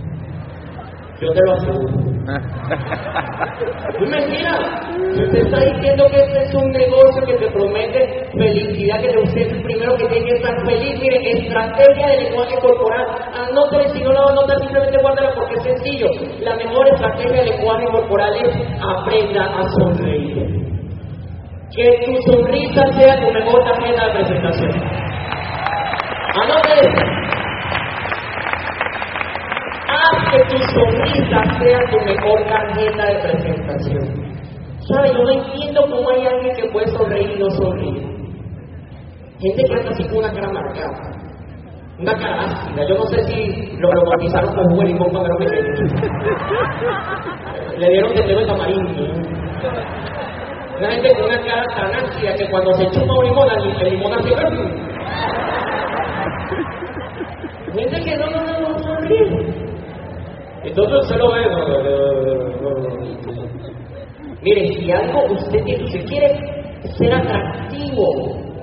[1.22, 2.10] Yo te lo aseguro.
[4.00, 4.56] es mentira.
[5.12, 9.52] Usted está diciendo que este es un negocio que te promete felicidad, que usted es
[9.52, 13.06] el primero que tiene que estar feliz, mire, estrategia de lenguaje corporal.
[13.50, 16.08] Anótale, si no lo anota, simplemente guárdala porque es sencillo.
[16.40, 20.38] La mejor estrategia de lenguaje corporal es aprenda a sonreír.
[21.76, 24.72] Que tu sonrisa sea tu mejor tarjeta de presentación.
[26.44, 27.39] Anótale.
[30.32, 34.30] Que tu sonrisa sea tu mejor tarjeta de presentación.
[34.88, 35.12] ¿Sabes?
[35.14, 38.10] Yo no entiendo cómo hay alguien que puede sonreír y no sonríe.
[39.40, 41.20] Gente que anda así con una cara marcada.
[42.00, 42.88] Una cara ácida.
[42.88, 45.74] Yo no sé si lo, bautizaron con jugo de limón cuando pequeño.
[47.78, 49.04] Le dieron de de tamarindo.
[50.78, 53.48] Una gente con una cara tan ácida que cuando se chupa un limón,
[53.82, 54.30] el limón hace...
[57.74, 59.49] Gente que no, no, no, no sonríe.
[60.64, 61.42] Entonces se lo ve.
[64.42, 66.30] Mire, si algo usted tiene, usted quiere
[66.98, 68.06] ser atractivo,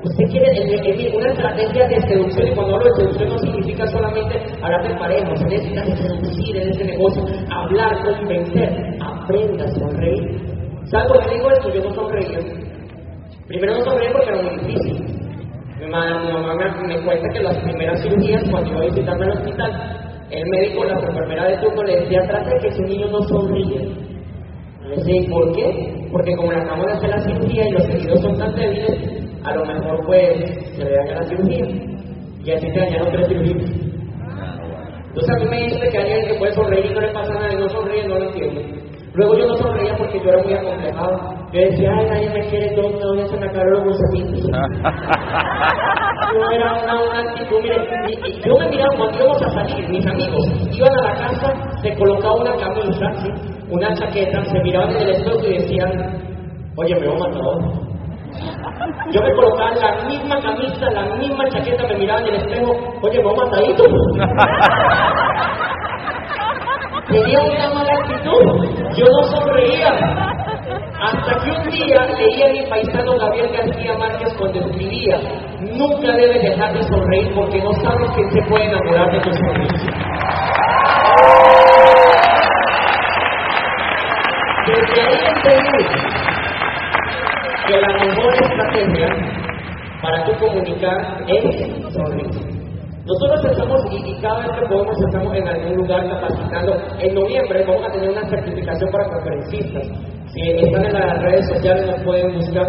[0.03, 4.88] usted quiere una estrategia de seducción, y cuando hablo de seducción no significa solamente hablar
[4.88, 10.57] de pareja, usted necesita seducir en este negocio, hablar, convencer, aprenda a sonreír.
[10.86, 11.74] ¿Sabe por qué digo esto?
[11.74, 12.38] Yo no sonreía.
[13.49, 15.16] Primero no sonreía porque era muy difícil.
[15.80, 16.55] Mi mamá,
[16.86, 20.94] me, cuenta que las primeras cirugías, cuando iba a visitarme al hospital, el médico, la
[20.94, 23.88] enfermera de turno le decía, trate de que ese niño no sonríe.
[24.82, 26.08] Le decía, ¿y por qué?
[26.10, 28.98] Porque como le acabamos de hacer la cirugía y los tejidos son tan débiles,
[29.44, 30.36] a lo mejor pues
[30.74, 31.66] se le daña la cirugía.
[32.44, 33.70] Y así se dañaron tres cirugías.
[35.08, 37.52] Entonces a mí me dice que alguien que puede sonreír y no le pasa nada
[37.52, 38.60] y no sonríe, no lo entiendo.
[39.14, 41.34] Luego yo no sonreía porque yo era muy acomplejado.
[41.52, 43.96] Yo decía, ay, nadie me quiere, todo el mundo se me acabaron los
[46.52, 47.76] era una, una actitud, mire,
[48.08, 51.94] y, yo me miraba cuando íbamos a salir, mis amigos iban a la casa, se
[51.94, 53.12] colocaba una camisa,
[53.70, 55.90] una chaqueta, se miraban en el espejo y decían,
[56.76, 57.86] oye, me voy a matar
[59.12, 62.72] yo me colocaba la misma camisa, la misma chaqueta, me miraba en el espejo,
[63.02, 63.84] oye, me voy matadito.
[67.08, 68.64] Tenía una mala actitud,
[68.96, 70.36] yo no sonreía.
[71.07, 75.16] Hasta que un día leía a mi paisano Gabriel García Márquez cuando escribía,
[75.61, 79.86] nunca debes dejar de sonreír porque no sabes quién se puede enamorar de tu sonrisa.
[84.66, 85.84] Desde ahí entendí
[87.68, 89.09] que la mejor estrategia
[90.02, 92.57] para tu comunicar es sonreír.
[93.07, 96.74] Nosotros estamos, y, cada vez que podemos, estamos en algún lugar capacitando.
[96.98, 100.15] En noviembre vamos a tener una certificación para conferencistas.
[100.37, 102.66] Si están en las redes sociales, nos pueden buscar.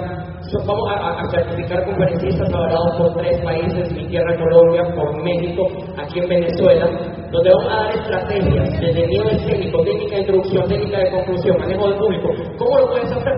[0.65, 6.29] Vamos a, certificar conferencistas avalados por tres países, mi tierra Colombia, por México, aquí en
[6.29, 6.87] Venezuela,
[7.29, 11.89] donde vamos a dar estrategias desde nivel técnico, técnica de introducción, técnica de conclusión, manejo
[11.89, 12.29] del público.
[12.57, 13.33] ¿Cómo lo puedes hacer?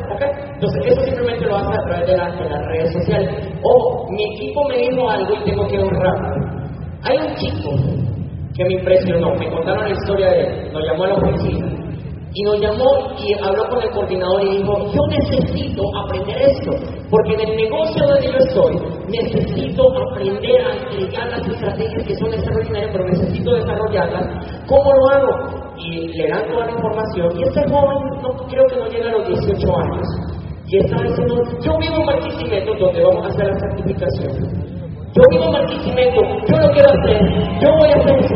[0.54, 3.30] Entonces, eso simplemente lo haces a través de, de las redes sociales.
[3.64, 6.36] O mi equipo me dijo algo y tengo que honrarlo.
[7.02, 7.72] Hay un chico
[8.56, 11.68] que me impresionó, me contaron la historia de él, nos llamó a la oficina
[12.34, 16.72] y nos llamó y habló con el coordinador y dijo, yo necesito aprender esto,
[17.10, 22.34] porque en el negocio donde yo estoy necesito aprender a entregar las estrategias que son
[22.34, 24.66] extraordinarias, pero necesito desarrollarlas.
[24.68, 25.76] ¿Cómo lo hago?
[25.78, 29.18] Y le dan toda la información y este joven no, creo que no llega a
[29.18, 30.08] los 18 años.
[30.68, 34.32] Y está diciendo, yo vivo en Barquisimeto donde vamos a hacer la certificación.
[35.14, 37.20] Yo vivo en Barquisimeto, yo lo quiero hacer,
[37.60, 38.36] yo voy a hacer eso.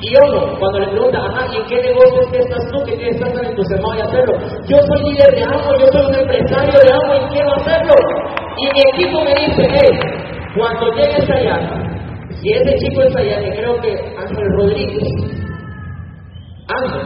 [0.00, 3.42] Y uno, cuando le pregunta, ajá, ¿y en qué negocio estás tú que tienes tanto
[3.42, 4.34] entusiasmado de hacerlo?
[4.68, 7.94] Yo soy líder de amo, yo soy un empresario de amo y quiero hacerlo.
[8.58, 9.98] Y mi equipo me dice, hey,
[10.56, 11.58] cuando llegues allá,
[12.40, 15.08] si ese chico es allá, que creo que Ángel Rodríguez,
[16.68, 17.02] Ángel,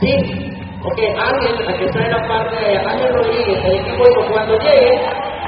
[0.00, 0.52] ¿sí?
[0.82, 4.90] Ok, Ángel, aquí está en la parte de Ángel Rodríguez, el equipo dijo, cuando llegue,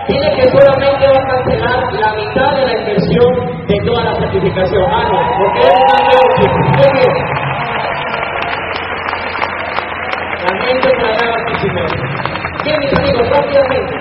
[0.09, 3.33] tiene que solamente va a cancelar la mitad de la inversión
[3.67, 4.85] de toda la certificación.
[4.91, 5.05] Ah,
[5.39, 5.69] porque es
[6.49, 7.23] un negocio.
[10.43, 11.39] La gente allá va
[12.65, 13.95] Bien, mis amigos, rápidamente.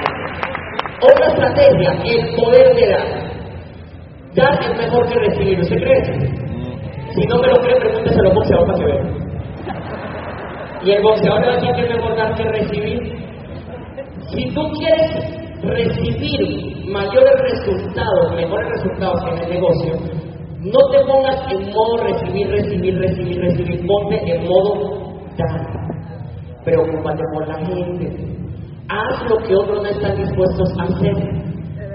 [1.02, 3.08] Otra estrategia, el poder de dar.
[4.36, 6.04] Dar es mejor que recibir, ¿usted cree?
[7.14, 9.28] Si no me lo cree, pregúnteselo a los boxeadores para que.
[10.86, 13.18] Y el boxeador va a decir que es mejor dar que recibir.
[14.30, 19.94] Si tú quieres recibir mayores resultados, mejores resultados en el negocio,
[20.62, 25.78] no te pongas en modo recibir, recibir, recibir, recibir, ponte en modo dar.
[26.64, 28.38] Preocúpate por la gente.
[28.90, 31.48] Haz lo que otros no están dispuestos a hacer.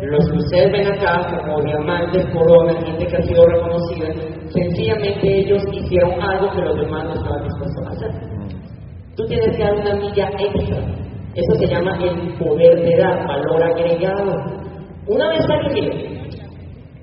[0.02, 4.08] Los que ustedes ven acá, como diamantes, coronas, gente que ha sido reconocida,
[4.48, 8.10] sencillamente ellos hicieron algo que los demás no estaban dispuestos a hacer.
[9.16, 10.78] Tú tienes que dar una milla extra
[11.34, 14.44] eso se llama el poder de dar, valor agregado.
[15.06, 15.90] Una vez alguien,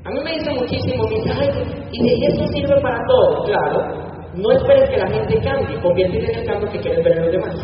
[0.06, 1.50] a mí me dice muchísimo, me dice, ay,
[1.92, 3.44] y eso sirve para todo.
[3.46, 7.24] Claro, no esperes que la gente cambie, conviértete en el cambio que quieres ver en
[7.24, 7.56] los demás.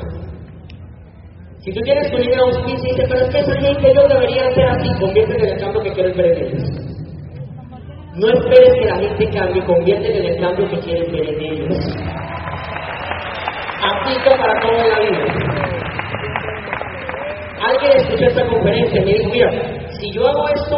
[1.59, 4.53] Si tú tienes tu libre auspicio y dices, pero es que esa gente yo debería
[4.53, 6.85] ser así, conviértete en el cambio que quieres ver en ellos.
[8.15, 11.77] No esperes que la gente cambie, conviértete en el cambio que quieres ver en ellos.
[13.83, 15.44] Aplica para todo en la vida.
[17.65, 20.77] Alguien escuchó esta conferencia y me dijo, mira, si yo hago esto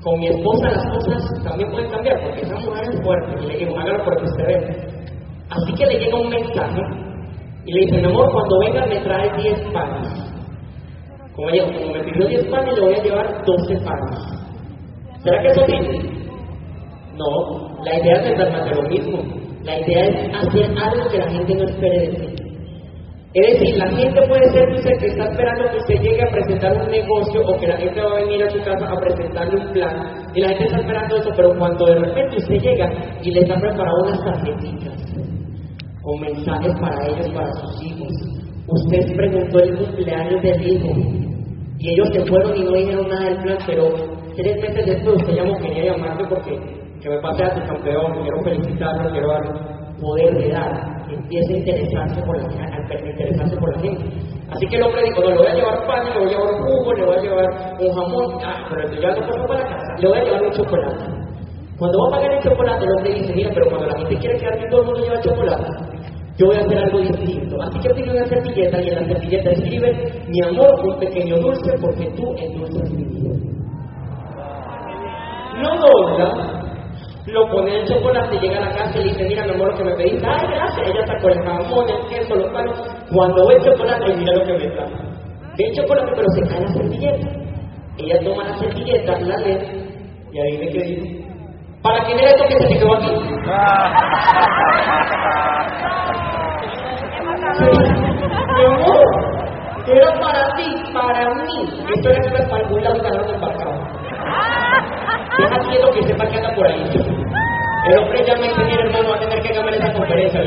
[0.00, 3.42] con mi esposa, las cosas también pueden cambiar, porque esa mujer es fuerte.
[3.42, 4.90] Y le digo, hágalo porque usted ve.
[5.50, 6.80] Así que le llega un mensaje
[7.66, 10.08] y le dice, mi amor, cuando venga me trae 10 panes.
[11.36, 14.40] Como, como me pidió 10 panes, le voy a llevar 12 panes.
[15.22, 16.20] ¿Será que eso tiene?
[17.16, 19.18] No, la idea es más de lo mismo.
[19.64, 22.39] La idea es hacer algo que la gente no espere de ti.
[23.32, 24.66] Es decir, la gente puede ser
[24.98, 28.10] que está esperando que usted llegue a presentar un negocio o que la gente va
[28.10, 31.30] a venir a su casa a presentarle un plan y la gente está esperando eso,
[31.36, 32.90] pero cuando de repente usted llega
[33.22, 35.14] y les ha preparado unas tarjetitas
[36.02, 38.08] con mensajes para ellos, para sus hijos,
[38.66, 40.88] usted preguntó el cumpleaños del hijo
[41.78, 45.34] y ellos se fueron y no dijeron nada del plan, pero Tres meses después usted
[45.34, 46.56] llamó, quería llamarme porque
[47.02, 49.42] que me pase a tu campeón, quiero felicitarlo, quiero dar
[50.00, 54.04] poder de dar, empiece a interesarse por la, a interesarse por la gente.
[54.50, 56.54] Así que el hombre dijo, no, le voy a llevar pan, le voy a llevar
[56.54, 57.46] un jugo, le voy a llevar
[57.78, 61.04] un jamón, ah, pero ya no puedo para casa, le voy a llevar un chocolate.
[61.78, 64.38] Cuando va a pagar el chocolate, el hombre dice, mira, pero cuando la gente quiere
[64.38, 65.70] quedar bien, todo el mundo lleva chocolate,
[66.36, 67.62] yo voy a hacer algo distinto.
[67.62, 71.72] Así que pide una servilleta y en la servilleta escribe, mi amor, un pequeño dulce
[71.80, 73.20] porque tú endulzas mi vida
[75.60, 76.49] lo dobla,
[77.26, 79.68] lo pone en el chocolate, llega a la casa y le dice, mira mi amor,
[79.68, 82.78] lo que me pediste, ay gracias, ella sacó el jamón, el queso, los palos,
[83.12, 84.90] cuando ve el chocolate, mira lo que me trae.
[85.58, 87.28] Ve el chocolate, pero se cae la servilleta.
[87.98, 89.58] Ella toma la servilleta, la lee,
[90.32, 91.20] y ahí me quedé.
[91.82, 93.10] ¿Para quién era esto que se quedó aquí?
[98.56, 99.04] mi amor,
[99.86, 101.68] era para ti, para mí.
[101.94, 103.69] Esto era para algún lado que embarcado.
[105.40, 106.84] Deja quieto que sepa que anda por ahí.
[107.86, 110.40] El hombre ya me dice, mira hermano, va a tener que cambiar esa conferencia.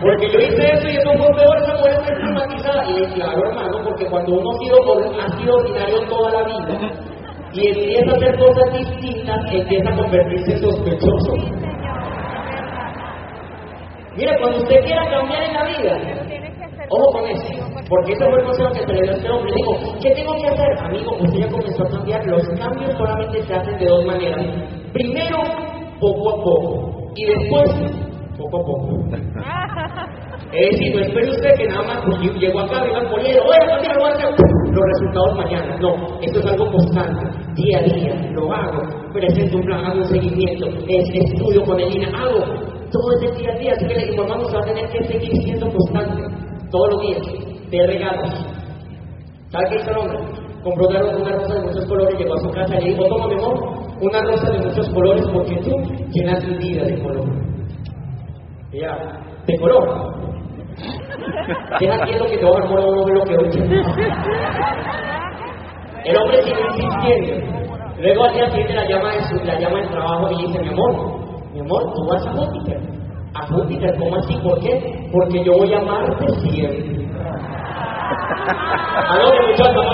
[0.00, 2.84] Porque yo hice eso y eso fue peor, esa mujer está estigmatizada.
[2.88, 4.76] Y claro hermano, porque cuando uno ha sido,
[5.20, 6.92] ha sido ordinario toda la vida
[7.52, 11.32] y empieza a hacer cosas distintas, empieza a convertirse en sospechoso.
[14.16, 15.98] Mira, cuando usted quiera cambiar en la vida,
[16.88, 17.63] ojo con eso.
[17.88, 19.52] Porque ese fue el consejo que se le dio a este hombre.
[19.54, 20.78] Dijo, ¿qué tengo que hacer?
[20.84, 22.26] Amigo, usted ya comenzó a cambiar.
[22.26, 24.46] Los cambios solamente se hacen de dos maneras.
[24.92, 25.38] Primero,
[26.00, 27.12] poco a poco.
[27.14, 27.70] Y después,
[28.38, 28.94] poco a poco.
[30.54, 33.58] Es decir, no espere usted que nada más pues, llegó acá, venga al poliero, oye,
[33.66, 34.30] cambiar, lo hacer
[34.70, 35.76] los resultados mañana.
[35.80, 38.82] No, esto es algo constante, día a día, lo hago,
[39.12, 42.38] presento un plan, hago un seguimiento, es, estudio con el INA, hago
[42.92, 45.42] todo ese día a día, así que le informamos que va a tener que seguir
[45.42, 46.22] siendo constante
[46.70, 48.30] todos los días de regalos.
[49.50, 50.18] ¿Sabe qué hizo el hombre?
[50.62, 53.84] Compró una rosa de muchos colores, llegó a su casa y le dijo, toma mejor
[54.00, 55.70] una rosa de muchos colores porque tú
[56.10, 57.26] llenas mi vida de color.
[58.72, 58.96] ya,
[59.46, 60.14] de color.
[61.78, 63.50] Deja quieto que te voy a dar un lo que hoy.
[66.04, 67.54] El hombre sigue insistiendo.
[67.98, 70.68] Luego al día siguiente la llama, de su, la llama del trabajo y dice, mi
[70.68, 70.92] amor,
[71.52, 72.80] mi amor, tú vas a Júpiter.
[73.34, 74.34] A Júpiter, ¿cómo así?
[74.42, 75.08] ¿Por qué?
[75.12, 77.03] Porque yo voy a amarte siempre.
[79.08, 79.84] ¿A dónde muchachos?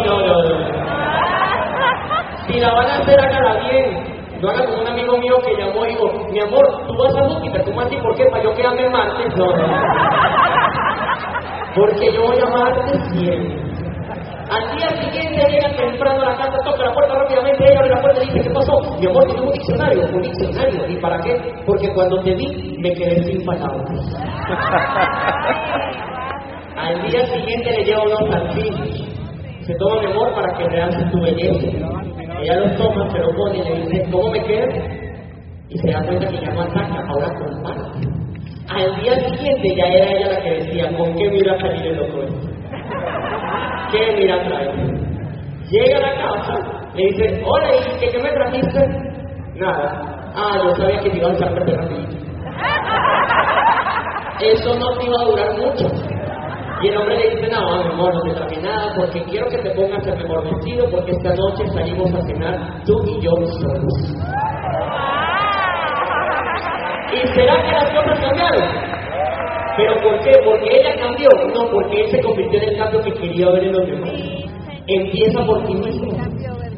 [2.47, 4.21] Si la van a hacer, hágala bien.
[4.41, 7.29] No haga como un amigo mío que llamó y dijo, mi amor, tú vas a
[7.29, 7.97] Júpiter, ¿tú así?
[7.97, 8.25] ¿Por qué?
[8.31, 9.29] ¿Para yo quedarme en Marte?
[9.37, 9.67] No, no.
[11.75, 13.71] Porque yo voy a Marte siempre.
[14.51, 18.01] Al día siguiente llega temprano a la casa, toca la puerta rápidamente, ella abre la
[18.01, 18.73] puerta y dice, ¿qué pasó?
[18.99, 20.89] Mi amor, tengo un diccionario, un diccionario.
[20.89, 21.37] ¿Y para qué?
[21.65, 23.87] Porque cuando te vi, me quedé sin palabras.
[26.81, 28.89] Al día siguiente le lleva unos salchichos.
[29.67, 31.67] Se toma mi amor para que realce tu belleza.
[32.41, 34.65] Ella los toma, se lo pone y le dice, ¿cómo me queda?
[35.69, 37.99] Y se da cuenta que ya no ataca, ahora comparte.
[38.71, 42.23] Al día siguiente ya era ella la que decía, ¿con qué mira salir el otro?
[43.93, 44.73] ¿Qué mira trae?
[45.71, 46.55] Llega a la casa,
[46.95, 48.81] le dice, hola, ¿y qué, qué me trajiste?
[49.57, 50.33] Nada.
[50.35, 51.79] Ah, yo sabía que te iba a echar perder
[54.41, 55.87] Eso no te iba a durar mucho.
[56.83, 59.59] Y el hombre le dice, no, mi amor, no te traje nada porque quiero que
[59.59, 64.17] te pongas el mejor vestido porque esta noche salimos a cenar tú y yo solos.
[67.13, 68.91] ¿Y será que las cosas cambiaron?
[69.77, 70.33] ¿Pero por qué?
[70.43, 71.29] ¿Porque ella cambió?
[71.55, 74.13] No, porque él se convirtió en el cambio que quería ver en los demás.
[74.87, 76.13] Empieza por ti mismo.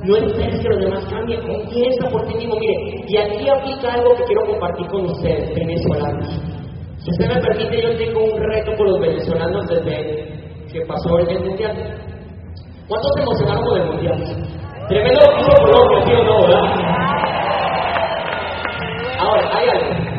[0.04, 2.56] No esperes que los demás cambien, empieza por ti mismo.
[2.58, 6.51] Mire, y aquí aplica algo que quiero compartir con ustedes, venezolanos.
[7.04, 10.22] Si usted me permite, yo tengo un reto con los venezolanos desde
[10.72, 11.74] que pasó el mundial.
[12.86, 14.24] ¿Cuántos se emocionaron con el mundial?
[14.88, 16.62] Tremendo lo que ¿sí o no, verdad?
[19.18, 20.12] Ahora, hay algo.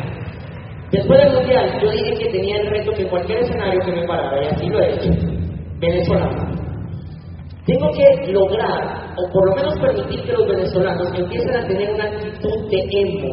[0.91, 4.43] Después del mundial, yo dije que tenía el reto que cualquier escenario que me parara,
[4.43, 5.09] y así lo he hecho,
[5.79, 6.51] venezolano.
[7.65, 12.03] Tengo que lograr, o por lo menos permitir que los venezolanos empiecen a tener una
[12.03, 13.29] actitud de emo.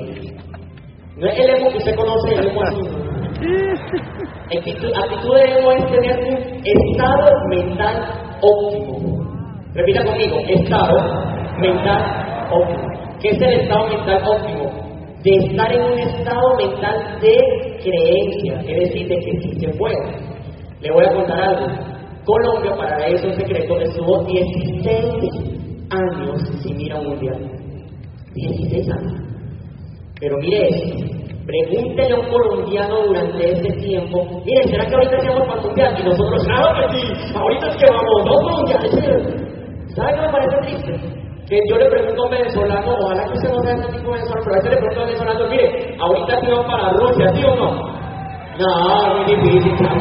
[1.16, 3.09] No es el emo que usted conoce, el emo azul.
[4.55, 9.24] Actitud, actitud de emo es tener un estado mental óptimo.
[9.74, 10.97] Repita conmigo, estado
[11.59, 12.88] mental óptimo.
[13.20, 14.70] ¿Qué es el estado mental óptimo?
[15.22, 19.97] De estar en un estado mental de creencia, es decir, de que sí se puede.
[20.80, 21.66] Le voy a contar algo.
[22.24, 24.91] Colombia, para eso un secreto, estuvo 16
[25.91, 27.51] años sin ir un mundial.
[28.34, 29.14] 16 años.
[30.20, 31.19] Pero mire
[31.51, 35.96] pregúntele a un colombiano durante ese tiempo, mire, ¿será que ahorita estamos para mundial?
[35.98, 38.82] Y nosotros, claro que sí, ahorita es que vamos, no para mundial.
[39.96, 40.92] ¿Sabe qué me parece triste?
[41.48, 44.12] Que yo le pregunto a un venezolano, ojalá que usted no sea este tipo de
[44.12, 47.44] venezolano, pero a veces le pregunto a un venezolano, mire, ahorita van para Rusia, ¿sí
[47.44, 47.70] o no?
[48.61, 50.01] No, muy difícil, claro.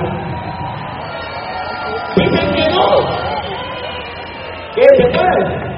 [2.16, 2.86] Dicen que no.
[4.76, 5.70] ¿Qué se puede?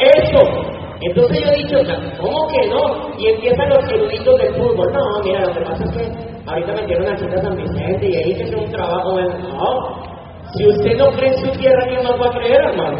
[0.00, 0.70] Eso.
[1.02, 1.78] Entonces yo he dicho,
[2.20, 3.18] ¿cómo que no?
[3.18, 4.92] Y empiezan los eruditos del fútbol.
[4.92, 6.12] No, mira, lo que pasa es que
[6.46, 9.28] ahorita metieron a Chita San Vicente y ahí hacer un trabajo en...
[9.48, 10.10] No.
[10.52, 12.98] Si usted no cree en su tierra, ¿quién más va a creer, hermano?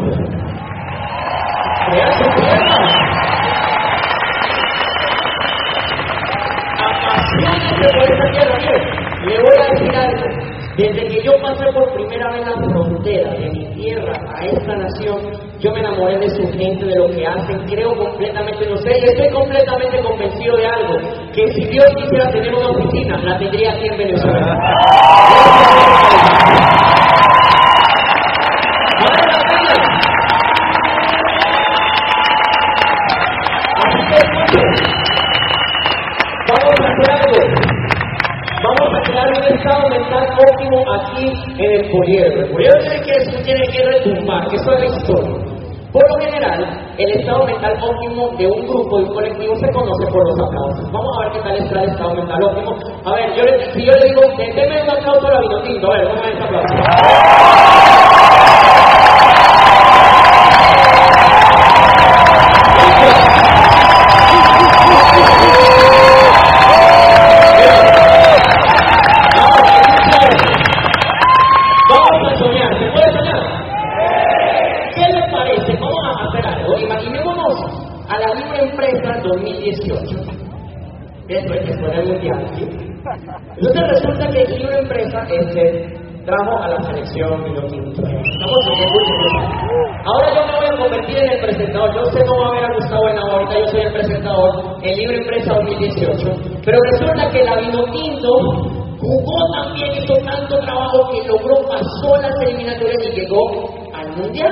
[1.89, 2.75] Crea su tierra.
[6.79, 8.57] Apasionate por esa tierra.
[8.57, 10.50] Mire, le voy a decir algo.
[10.77, 15.19] Desde que yo pasé por primera vez la frontera de mi tierra a esta nación,
[15.59, 19.09] yo me enamoré de su gente, de lo que hacen, creo completamente en ustedes y
[19.09, 20.97] estoy completamente convencido de algo,
[21.33, 24.57] que si Dios quisiera tener una oficina, la tendría aquí en Venezuela.
[29.01, 29.73] Vale la pena.
[33.83, 34.01] Así
[34.51, 34.61] que,
[36.47, 37.39] vamos a hacer algo.
[38.63, 41.25] Vamos a crear un estado mental óptimo aquí
[41.57, 42.41] en el poliedro.
[42.41, 45.51] El poliedro tiene que, tiene que retumbar, eso es la historia.
[45.91, 50.05] Por lo general, el estado mental óptimo de un grupo, de un colectivo, se conoce
[50.07, 50.91] por los aplausos.
[50.91, 52.77] Vamos a ver qué tal está el estado mental óptimo.
[53.03, 54.21] A ver, yo le, si yo le digo,
[54.55, 57.81] déme un aplauso a la Vinotinto, a ver, ¿cómo es ese aplauso?
[71.89, 73.61] Vamos a soñar, ¿se puede soñar?
[74.95, 75.73] ¿Qué le parece?
[75.79, 76.77] Vamos a hacer algo.
[76.77, 77.55] Imaginémonos
[78.07, 80.21] a la libre empresa 2018.
[81.27, 82.63] Eso es después del mundial, ¿sí?
[83.57, 88.01] Entonces resulta que el libre empresa este, trajo a la selección y lo quinto.
[88.01, 91.93] Estamos en Ahora yo me voy a convertir en el presentador.
[91.93, 94.97] Yo sé no va a ver a Gustavo en ahorita, yo soy el presentador en
[94.97, 96.27] Libre Empresa 2018.
[96.65, 102.97] Pero resulta que la Vinotinto jugó también, hizo tanto trabajo que logró, pasó las eliminatorias
[103.03, 103.20] y
[103.93, 104.51] al Mundial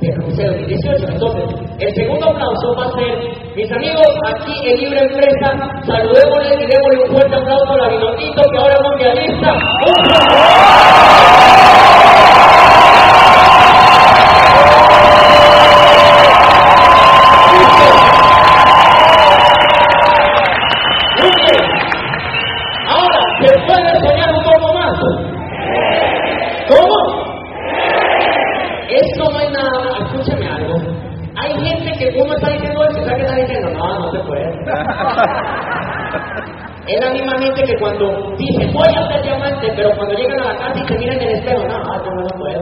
[0.00, 1.06] de Rusia 2018.
[1.08, 1.44] Entonces,
[1.80, 3.18] el segundo aplauso va a ser,
[3.56, 7.96] mis amigos, aquí en Libre Empresa, saludémosle y démosle un fuerte aplauso a la que
[8.58, 9.52] ahora es mundialista.
[9.52, 10.42] ¡Un fuerte
[21.18, 21.62] Muy bien.
[22.88, 24.96] Ahora, ¿se puede soñar un poco más?
[26.68, 27.22] ¿Cómo?
[28.92, 30.00] Esto no hay nada más.
[30.02, 30.76] Escúchame algo.
[31.36, 33.70] Hay gente que uno está diciendo esto, ¿sabes qué está diciendo?
[33.70, 34.52] No, no se puede.
[36.88, 40.52] Es la misma gente que cuando dice voy a ser diamante, pero cuando llegan a
[40.52, 42.60] la casa y se miran en el espejo, no, no, yo no lo puedo.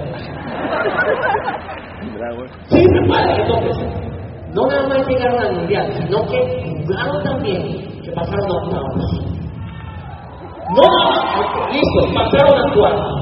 [2.69, 3.79] Sí se puede, entonces.
[4.55, 6.39] No nada más llegaron al mundial, sino que
[6.87, 9.41] jugaron también, que pasaron a octavos.
[10.77, 12.01] No nada más, listo,
[12.71, 13.20] pasaron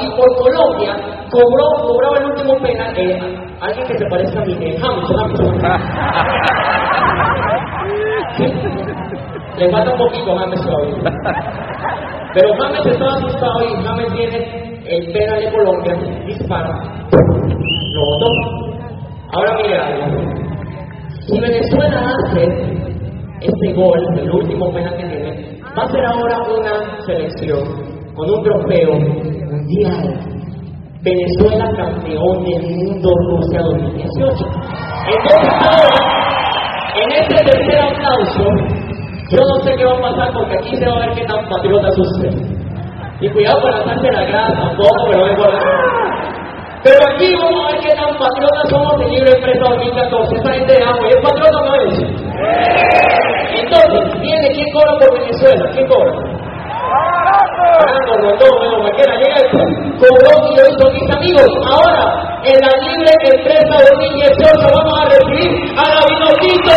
[0.00, 0.96] y por Colombia
[1.30, 3.18] cobró, cobraba el último penal eh,
[3.60, 5.08] alguien que se parezca a mí, eh, James,
[9.58, 10.96] Le falta un poquito James todavía.
[12.34, 15.94] Pero James estaba asustado y James tiene el penal de Colombia,
[16.26, 16.74] dispara,
[17.92, 18.26] lo botó.
[19.32, 20.38] Ahora mire algo.
[21.26, 22.44] Si Venezuela hace
[23.40, 27.62] este gol, el último penal que tiene, va a ser ahora una selección
[28.14, 28.92] con un trofeo
[29.48, 30.38] mundial.
[31.02, 34.44] Venezuela campeón del mundo Rusia 2018.
[35.08, 36.00] Entonces ahora,
[36.96, 38.44] en este tercer aplauso,
[39.30, 41.48] yo no sé qué va a pasar porque aquí se va a ver qué tan
[41.48, 42.58] patriota es usted.
[43.20, 45.58] Y cuidado con lanzarse la grasa tampoco, pero importa.
[46.84, 50.36] Pero aquí vamos a ver qué tan patriotas somos del libro Empresa 2014.
[50.36, 51.98] Esa gente de agua, ¿es patriota no es?
[53.58, 55.70] Entonces, viene, ¿quién cobra por Venezuela?
[55.72, 56.12] ¿Quién cobra?
[57.76, 58.54] Fernando Rondón,
[58.88, 59.48] el
[59.98, 61.50] cobró y lo mis amigos.
[61.70, 62.04] Ahora,
[62.44, 66.72] en la libre empresa 2018 vamos a recibir a la Vinotito.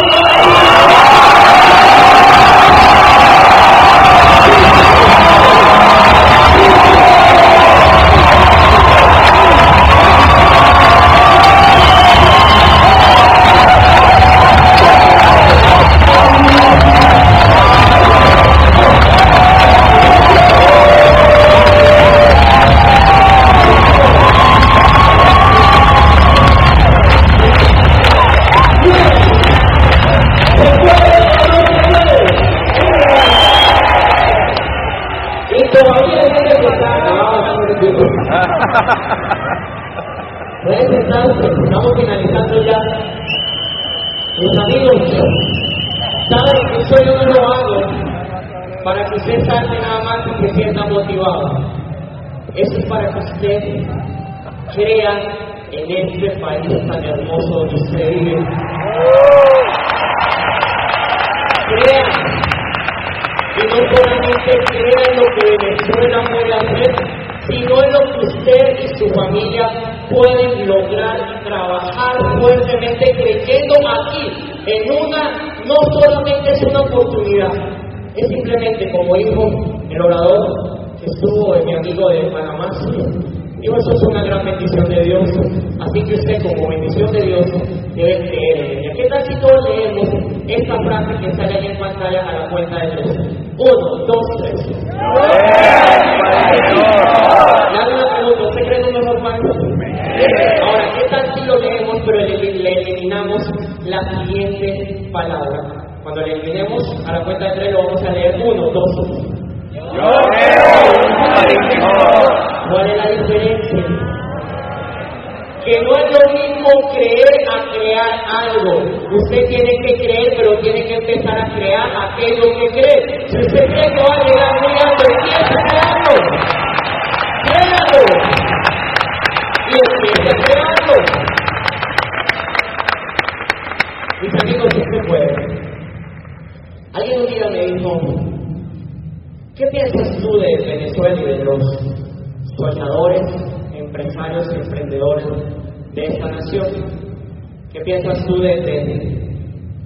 [147.73, 148.83] ¿Qué piensas tú de, de,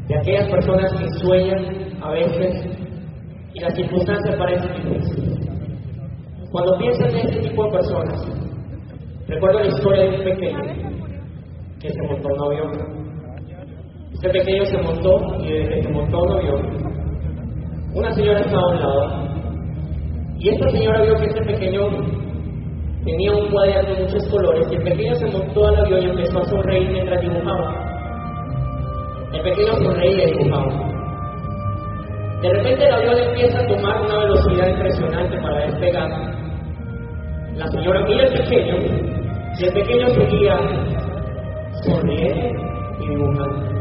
[0.08, 2.66] de aquellas personas que sueñan a veces
[3.54, 5.36] y las circunstancias parecen difíciles?
[6.52, 8.28] Cuando piensas en este tipo de personas,
[9.28, 10.60] recuerdo la historia de un pequeño
[11.80, 12.72] que se montó un avión.
[14.14, 16.62] Este pequeño se montó y desde que se montó un avión,
[17.94, 19.26] una señora estaba a un lado
[20.40, 21.82] y esta señora vio que este pequeño
[23.06, 26.40] Tenía un cuaderno de muchos colores y el pequeño se montó al avión y empezó
[26.40, 27.86] a sonreír mientras dibujaba.
[29.32, 30.96] El pequeño sonreía y dibujaba.
[32.42, 36.10] De repente el avión empieza a tomar una velocidad impresionante para despegar.
[37.58, 38.76] La señora mira al pequeño
[39.60, 40.58] y el pequeño seguía
[41.84, 42.48] sonriendo
[43.02, 43.76] y dibujando.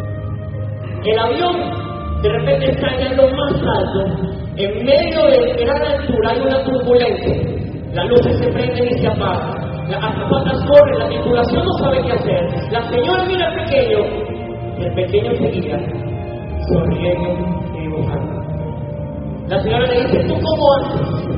[1.02, 4.04] El avión de repente está en lo más alto,
[4.56, 7.53] en medio de gran altura hay una turbulencia.
[7.94, 9.88] Ah, las luces se prenden y se apagan.
[9.88, 12.72] Las azafatas corren, la tripulación no sabe qué hacer.
[12.72, 13.98] La señora mira al pequeño
[14.78, 15.78] y el pequeño se guía,
[16.68, 17.30] sonriendo
[17.76, 18.34] y dibujando.
[19.48, 21.28] La señora le dice, ¿tú cómo haces,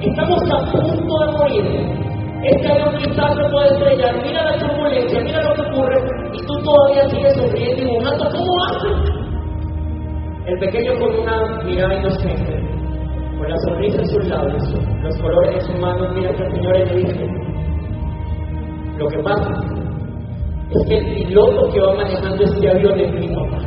[0.00, 2.04] Estamos a punto de morir.
[2.44, 4.22] Este avión quizás se puede estrellar.
[4.22, 5.96] Mira la turbulencia, mira lo que ocurre.
[6.32, 8.24] Y tú todavía sigues sonriendo y dibujando.
[8.30, 9.12] ¿Cómo haces?
[10.46, 12.73] El pequeño con una mirada inocente
[13.44, 14.62] con la sonrisa en sus labios,
[15.02, 17.26] los colores de sus manos, mira el Señor le dice,
[18.96, 19.50] lo que pasa
[20.70, 23.58] es que el piloto que va manejando este avión es mi papá.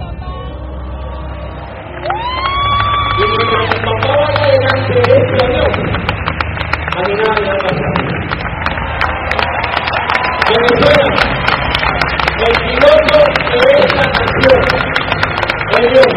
[3.18, 5.72] Y mientras mi papá vaya delante de este avión,
[6.96, 7.94] a mí nada me va a pasar.
[10.50, 11.08] Venezuela,
[12.48, 13.18] el piloto
[13.52, 14.60] de esta nación,
[15.78, 16.12] es Dios.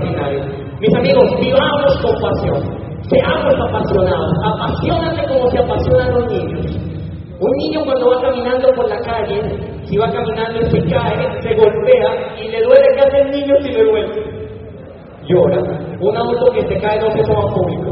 [0.00, 0.44] Extraordinario.
[0.80, 2.62] Mis amigos, vivamos con pasión.
[3.08, 4.32] Seamos apasionados.
[4.44, 6.66] Apasionate como se apasionan los niños.
[7.40, 9.40] Un niño cuando va caminando por la calle,
[9.84, 13.54] si va caminando y se cae, se golpea y le duele, ¿qué hace el niño
[13.62, 14.40] si le duele?
[15.30, 15.60] llora.
[16.00, 17.90] Un auto que se cae no se toma público.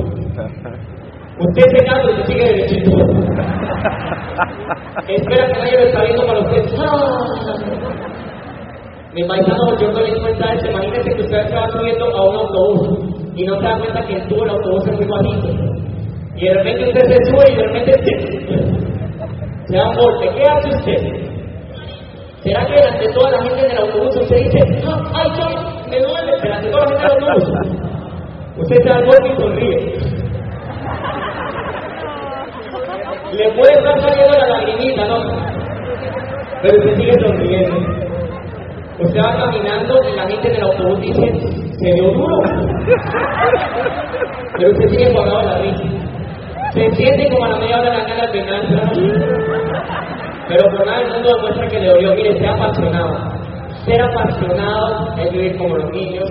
[1.39, 2.91] Usted se cae y se sigue derechito.
[5.09, 6.63] Espera que nadie lo está viendo para usted.
[6.79, 7.25] ¡Ah!
[9.15, 10.55] Mi paisano, yo no le di cuenta.
[10.69, 12.99] Imagínese usted estaba subiendo a un autobús
[13.37, 15.49] y no se da cuenta que el tubo del autobús es muy bajito.
[16.37, 17.93] Y de repente usted se sube y de repente
[19.67, 20.29] se da un golpe.
[20.35, 21.29] ¿Qué hace usted?
[22.45, 25.91] ¿Será que delante de toda la gente en el autobús usted dice, "Ah, ay, yo
[25.91, 27.59] me duele, delante de toda la gente en el autobús?
[28.57, 29.79] Usted se da el golpe y sonríe.
[33.33, 35.19] Le puede estar saliendo la lagrimita, ¿no?
[36.63, 38.08] Pero usted sigue sonriendo.
[39.01, 41.33] Usted va caminando y la gente en el autobús dice,
[41.79, 42.37] se dio duro.
[44.57, 45.85] Pero usted sigue guardado la risa.
[46.73, 48.91] Se siente como a la media hora la cara de nada.
[50.49, 52.15] Pero por nada el mundo demuestra que le dolió.
[52.17, 53.39] Mire, sea apasionado.
[53.85, 56.29] Ser apasionado es vivir como los niños.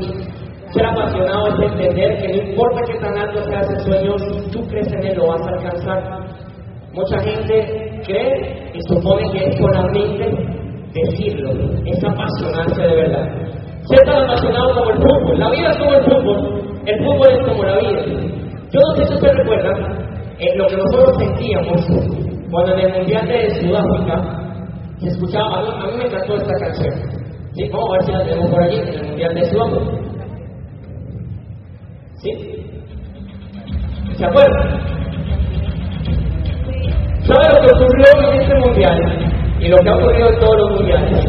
[0.73, 4.15] Ser apasionado es entender que no importa qué tan alto sea ese sueño,
[4.51, 6.19] tú crees en él lo vas a alcanzar.
[6.91, 10.56] Mucha gente cree y supone que es solamente
[10.93, 11.51] decirlo,
[11.85, 13.27] es apasionarse de verdad.
[13.85, 15.39] Ser tan apasionado como el fútbol.
[15.39, 16.81] La vida es como el fútbol.
[16.85, 18.01] El fútbol es como la vida.
[18.71, 19.71] Yo no sé si usted recuerda
[20.39, 21.87] eh, lo que nosotros sentíamos
[22.51, 24.37] cuando en el Mundial de Sudáfrica
[24.99, 26.93] se escuchaba, a mí, a mí me encantó esta canción.
[27.53, 30.07] Sí, vamos a ver si la tenemos por allí, en el Mundial de Sudáfrica.
[32.15, 32.31] ¿Sí?
[34.15, 34.97] ¿Se acuerdan?
[37.21, 39.36] ¿Sabe lo que ocurrió en este Mundial?
[39.59, 41.25] Y lo que ha ocurrido en todos los mundiales.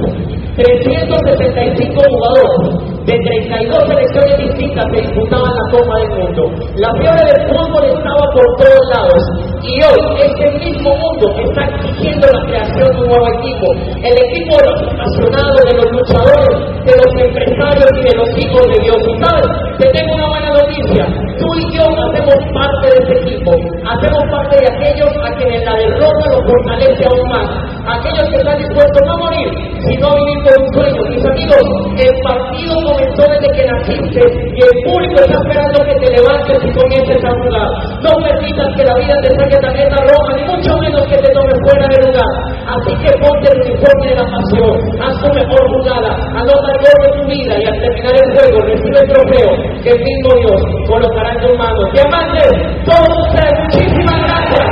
[0.58, 6.42] 365 jugadores de 32 selecciones distintas se disputaban la Copa del Mundo.
[6.76, 9.22] La fiebre del fútbol estaba por todos lados.
[9.62, 13.66] Y hoy este mismo mundo está exigiendo la creación de un nuevo equipo.
[14.02, 16.54] El equipo de los apasionados, de los luchadores,
[16.84, 18.98] de los empresarios y de los hijos de Dios.
[18.98, 21.27] Y sabes, te tengo una buena noticia.
[21.38, 23.52] Tú y yo hacemos parte de ese equipo.
[23.86, 27.48] Hacemos parte de aquellos a quienes la derrota los fortalece aún más.
[27.86, 29.48] Aquellos que están dispuestos no a morir,
[29.86, 31.02] sino a vivir por un sueño.
[31.08, 31.64] Mis amigos,
[31.94, 36.70] el partido comenzó desde que naciste y el público está esperando que te levantes y
[36.74, 37.70] comiences a jugar.
[38.02, 41.54] No permitas que la vida te saque tarjeta roja, ni mucho menos que te tome
[41.62, 42.32] fuera de lugar.
[42.66, 46.98] Así que ponte el uniforme de la pasión, haz tu mejor jugada, anota el gol
[46.98, 49.50] de tu vida y al terminar el juego recibe el trofeo
[49.82, 51.92] que el mismo Dios colocará tus manos.
[51.92, 52.50] Diamantes,
[52.84, 54.66] todos ustedes, muchísimas gracias.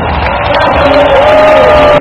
[0.48, 1.98] Gracias.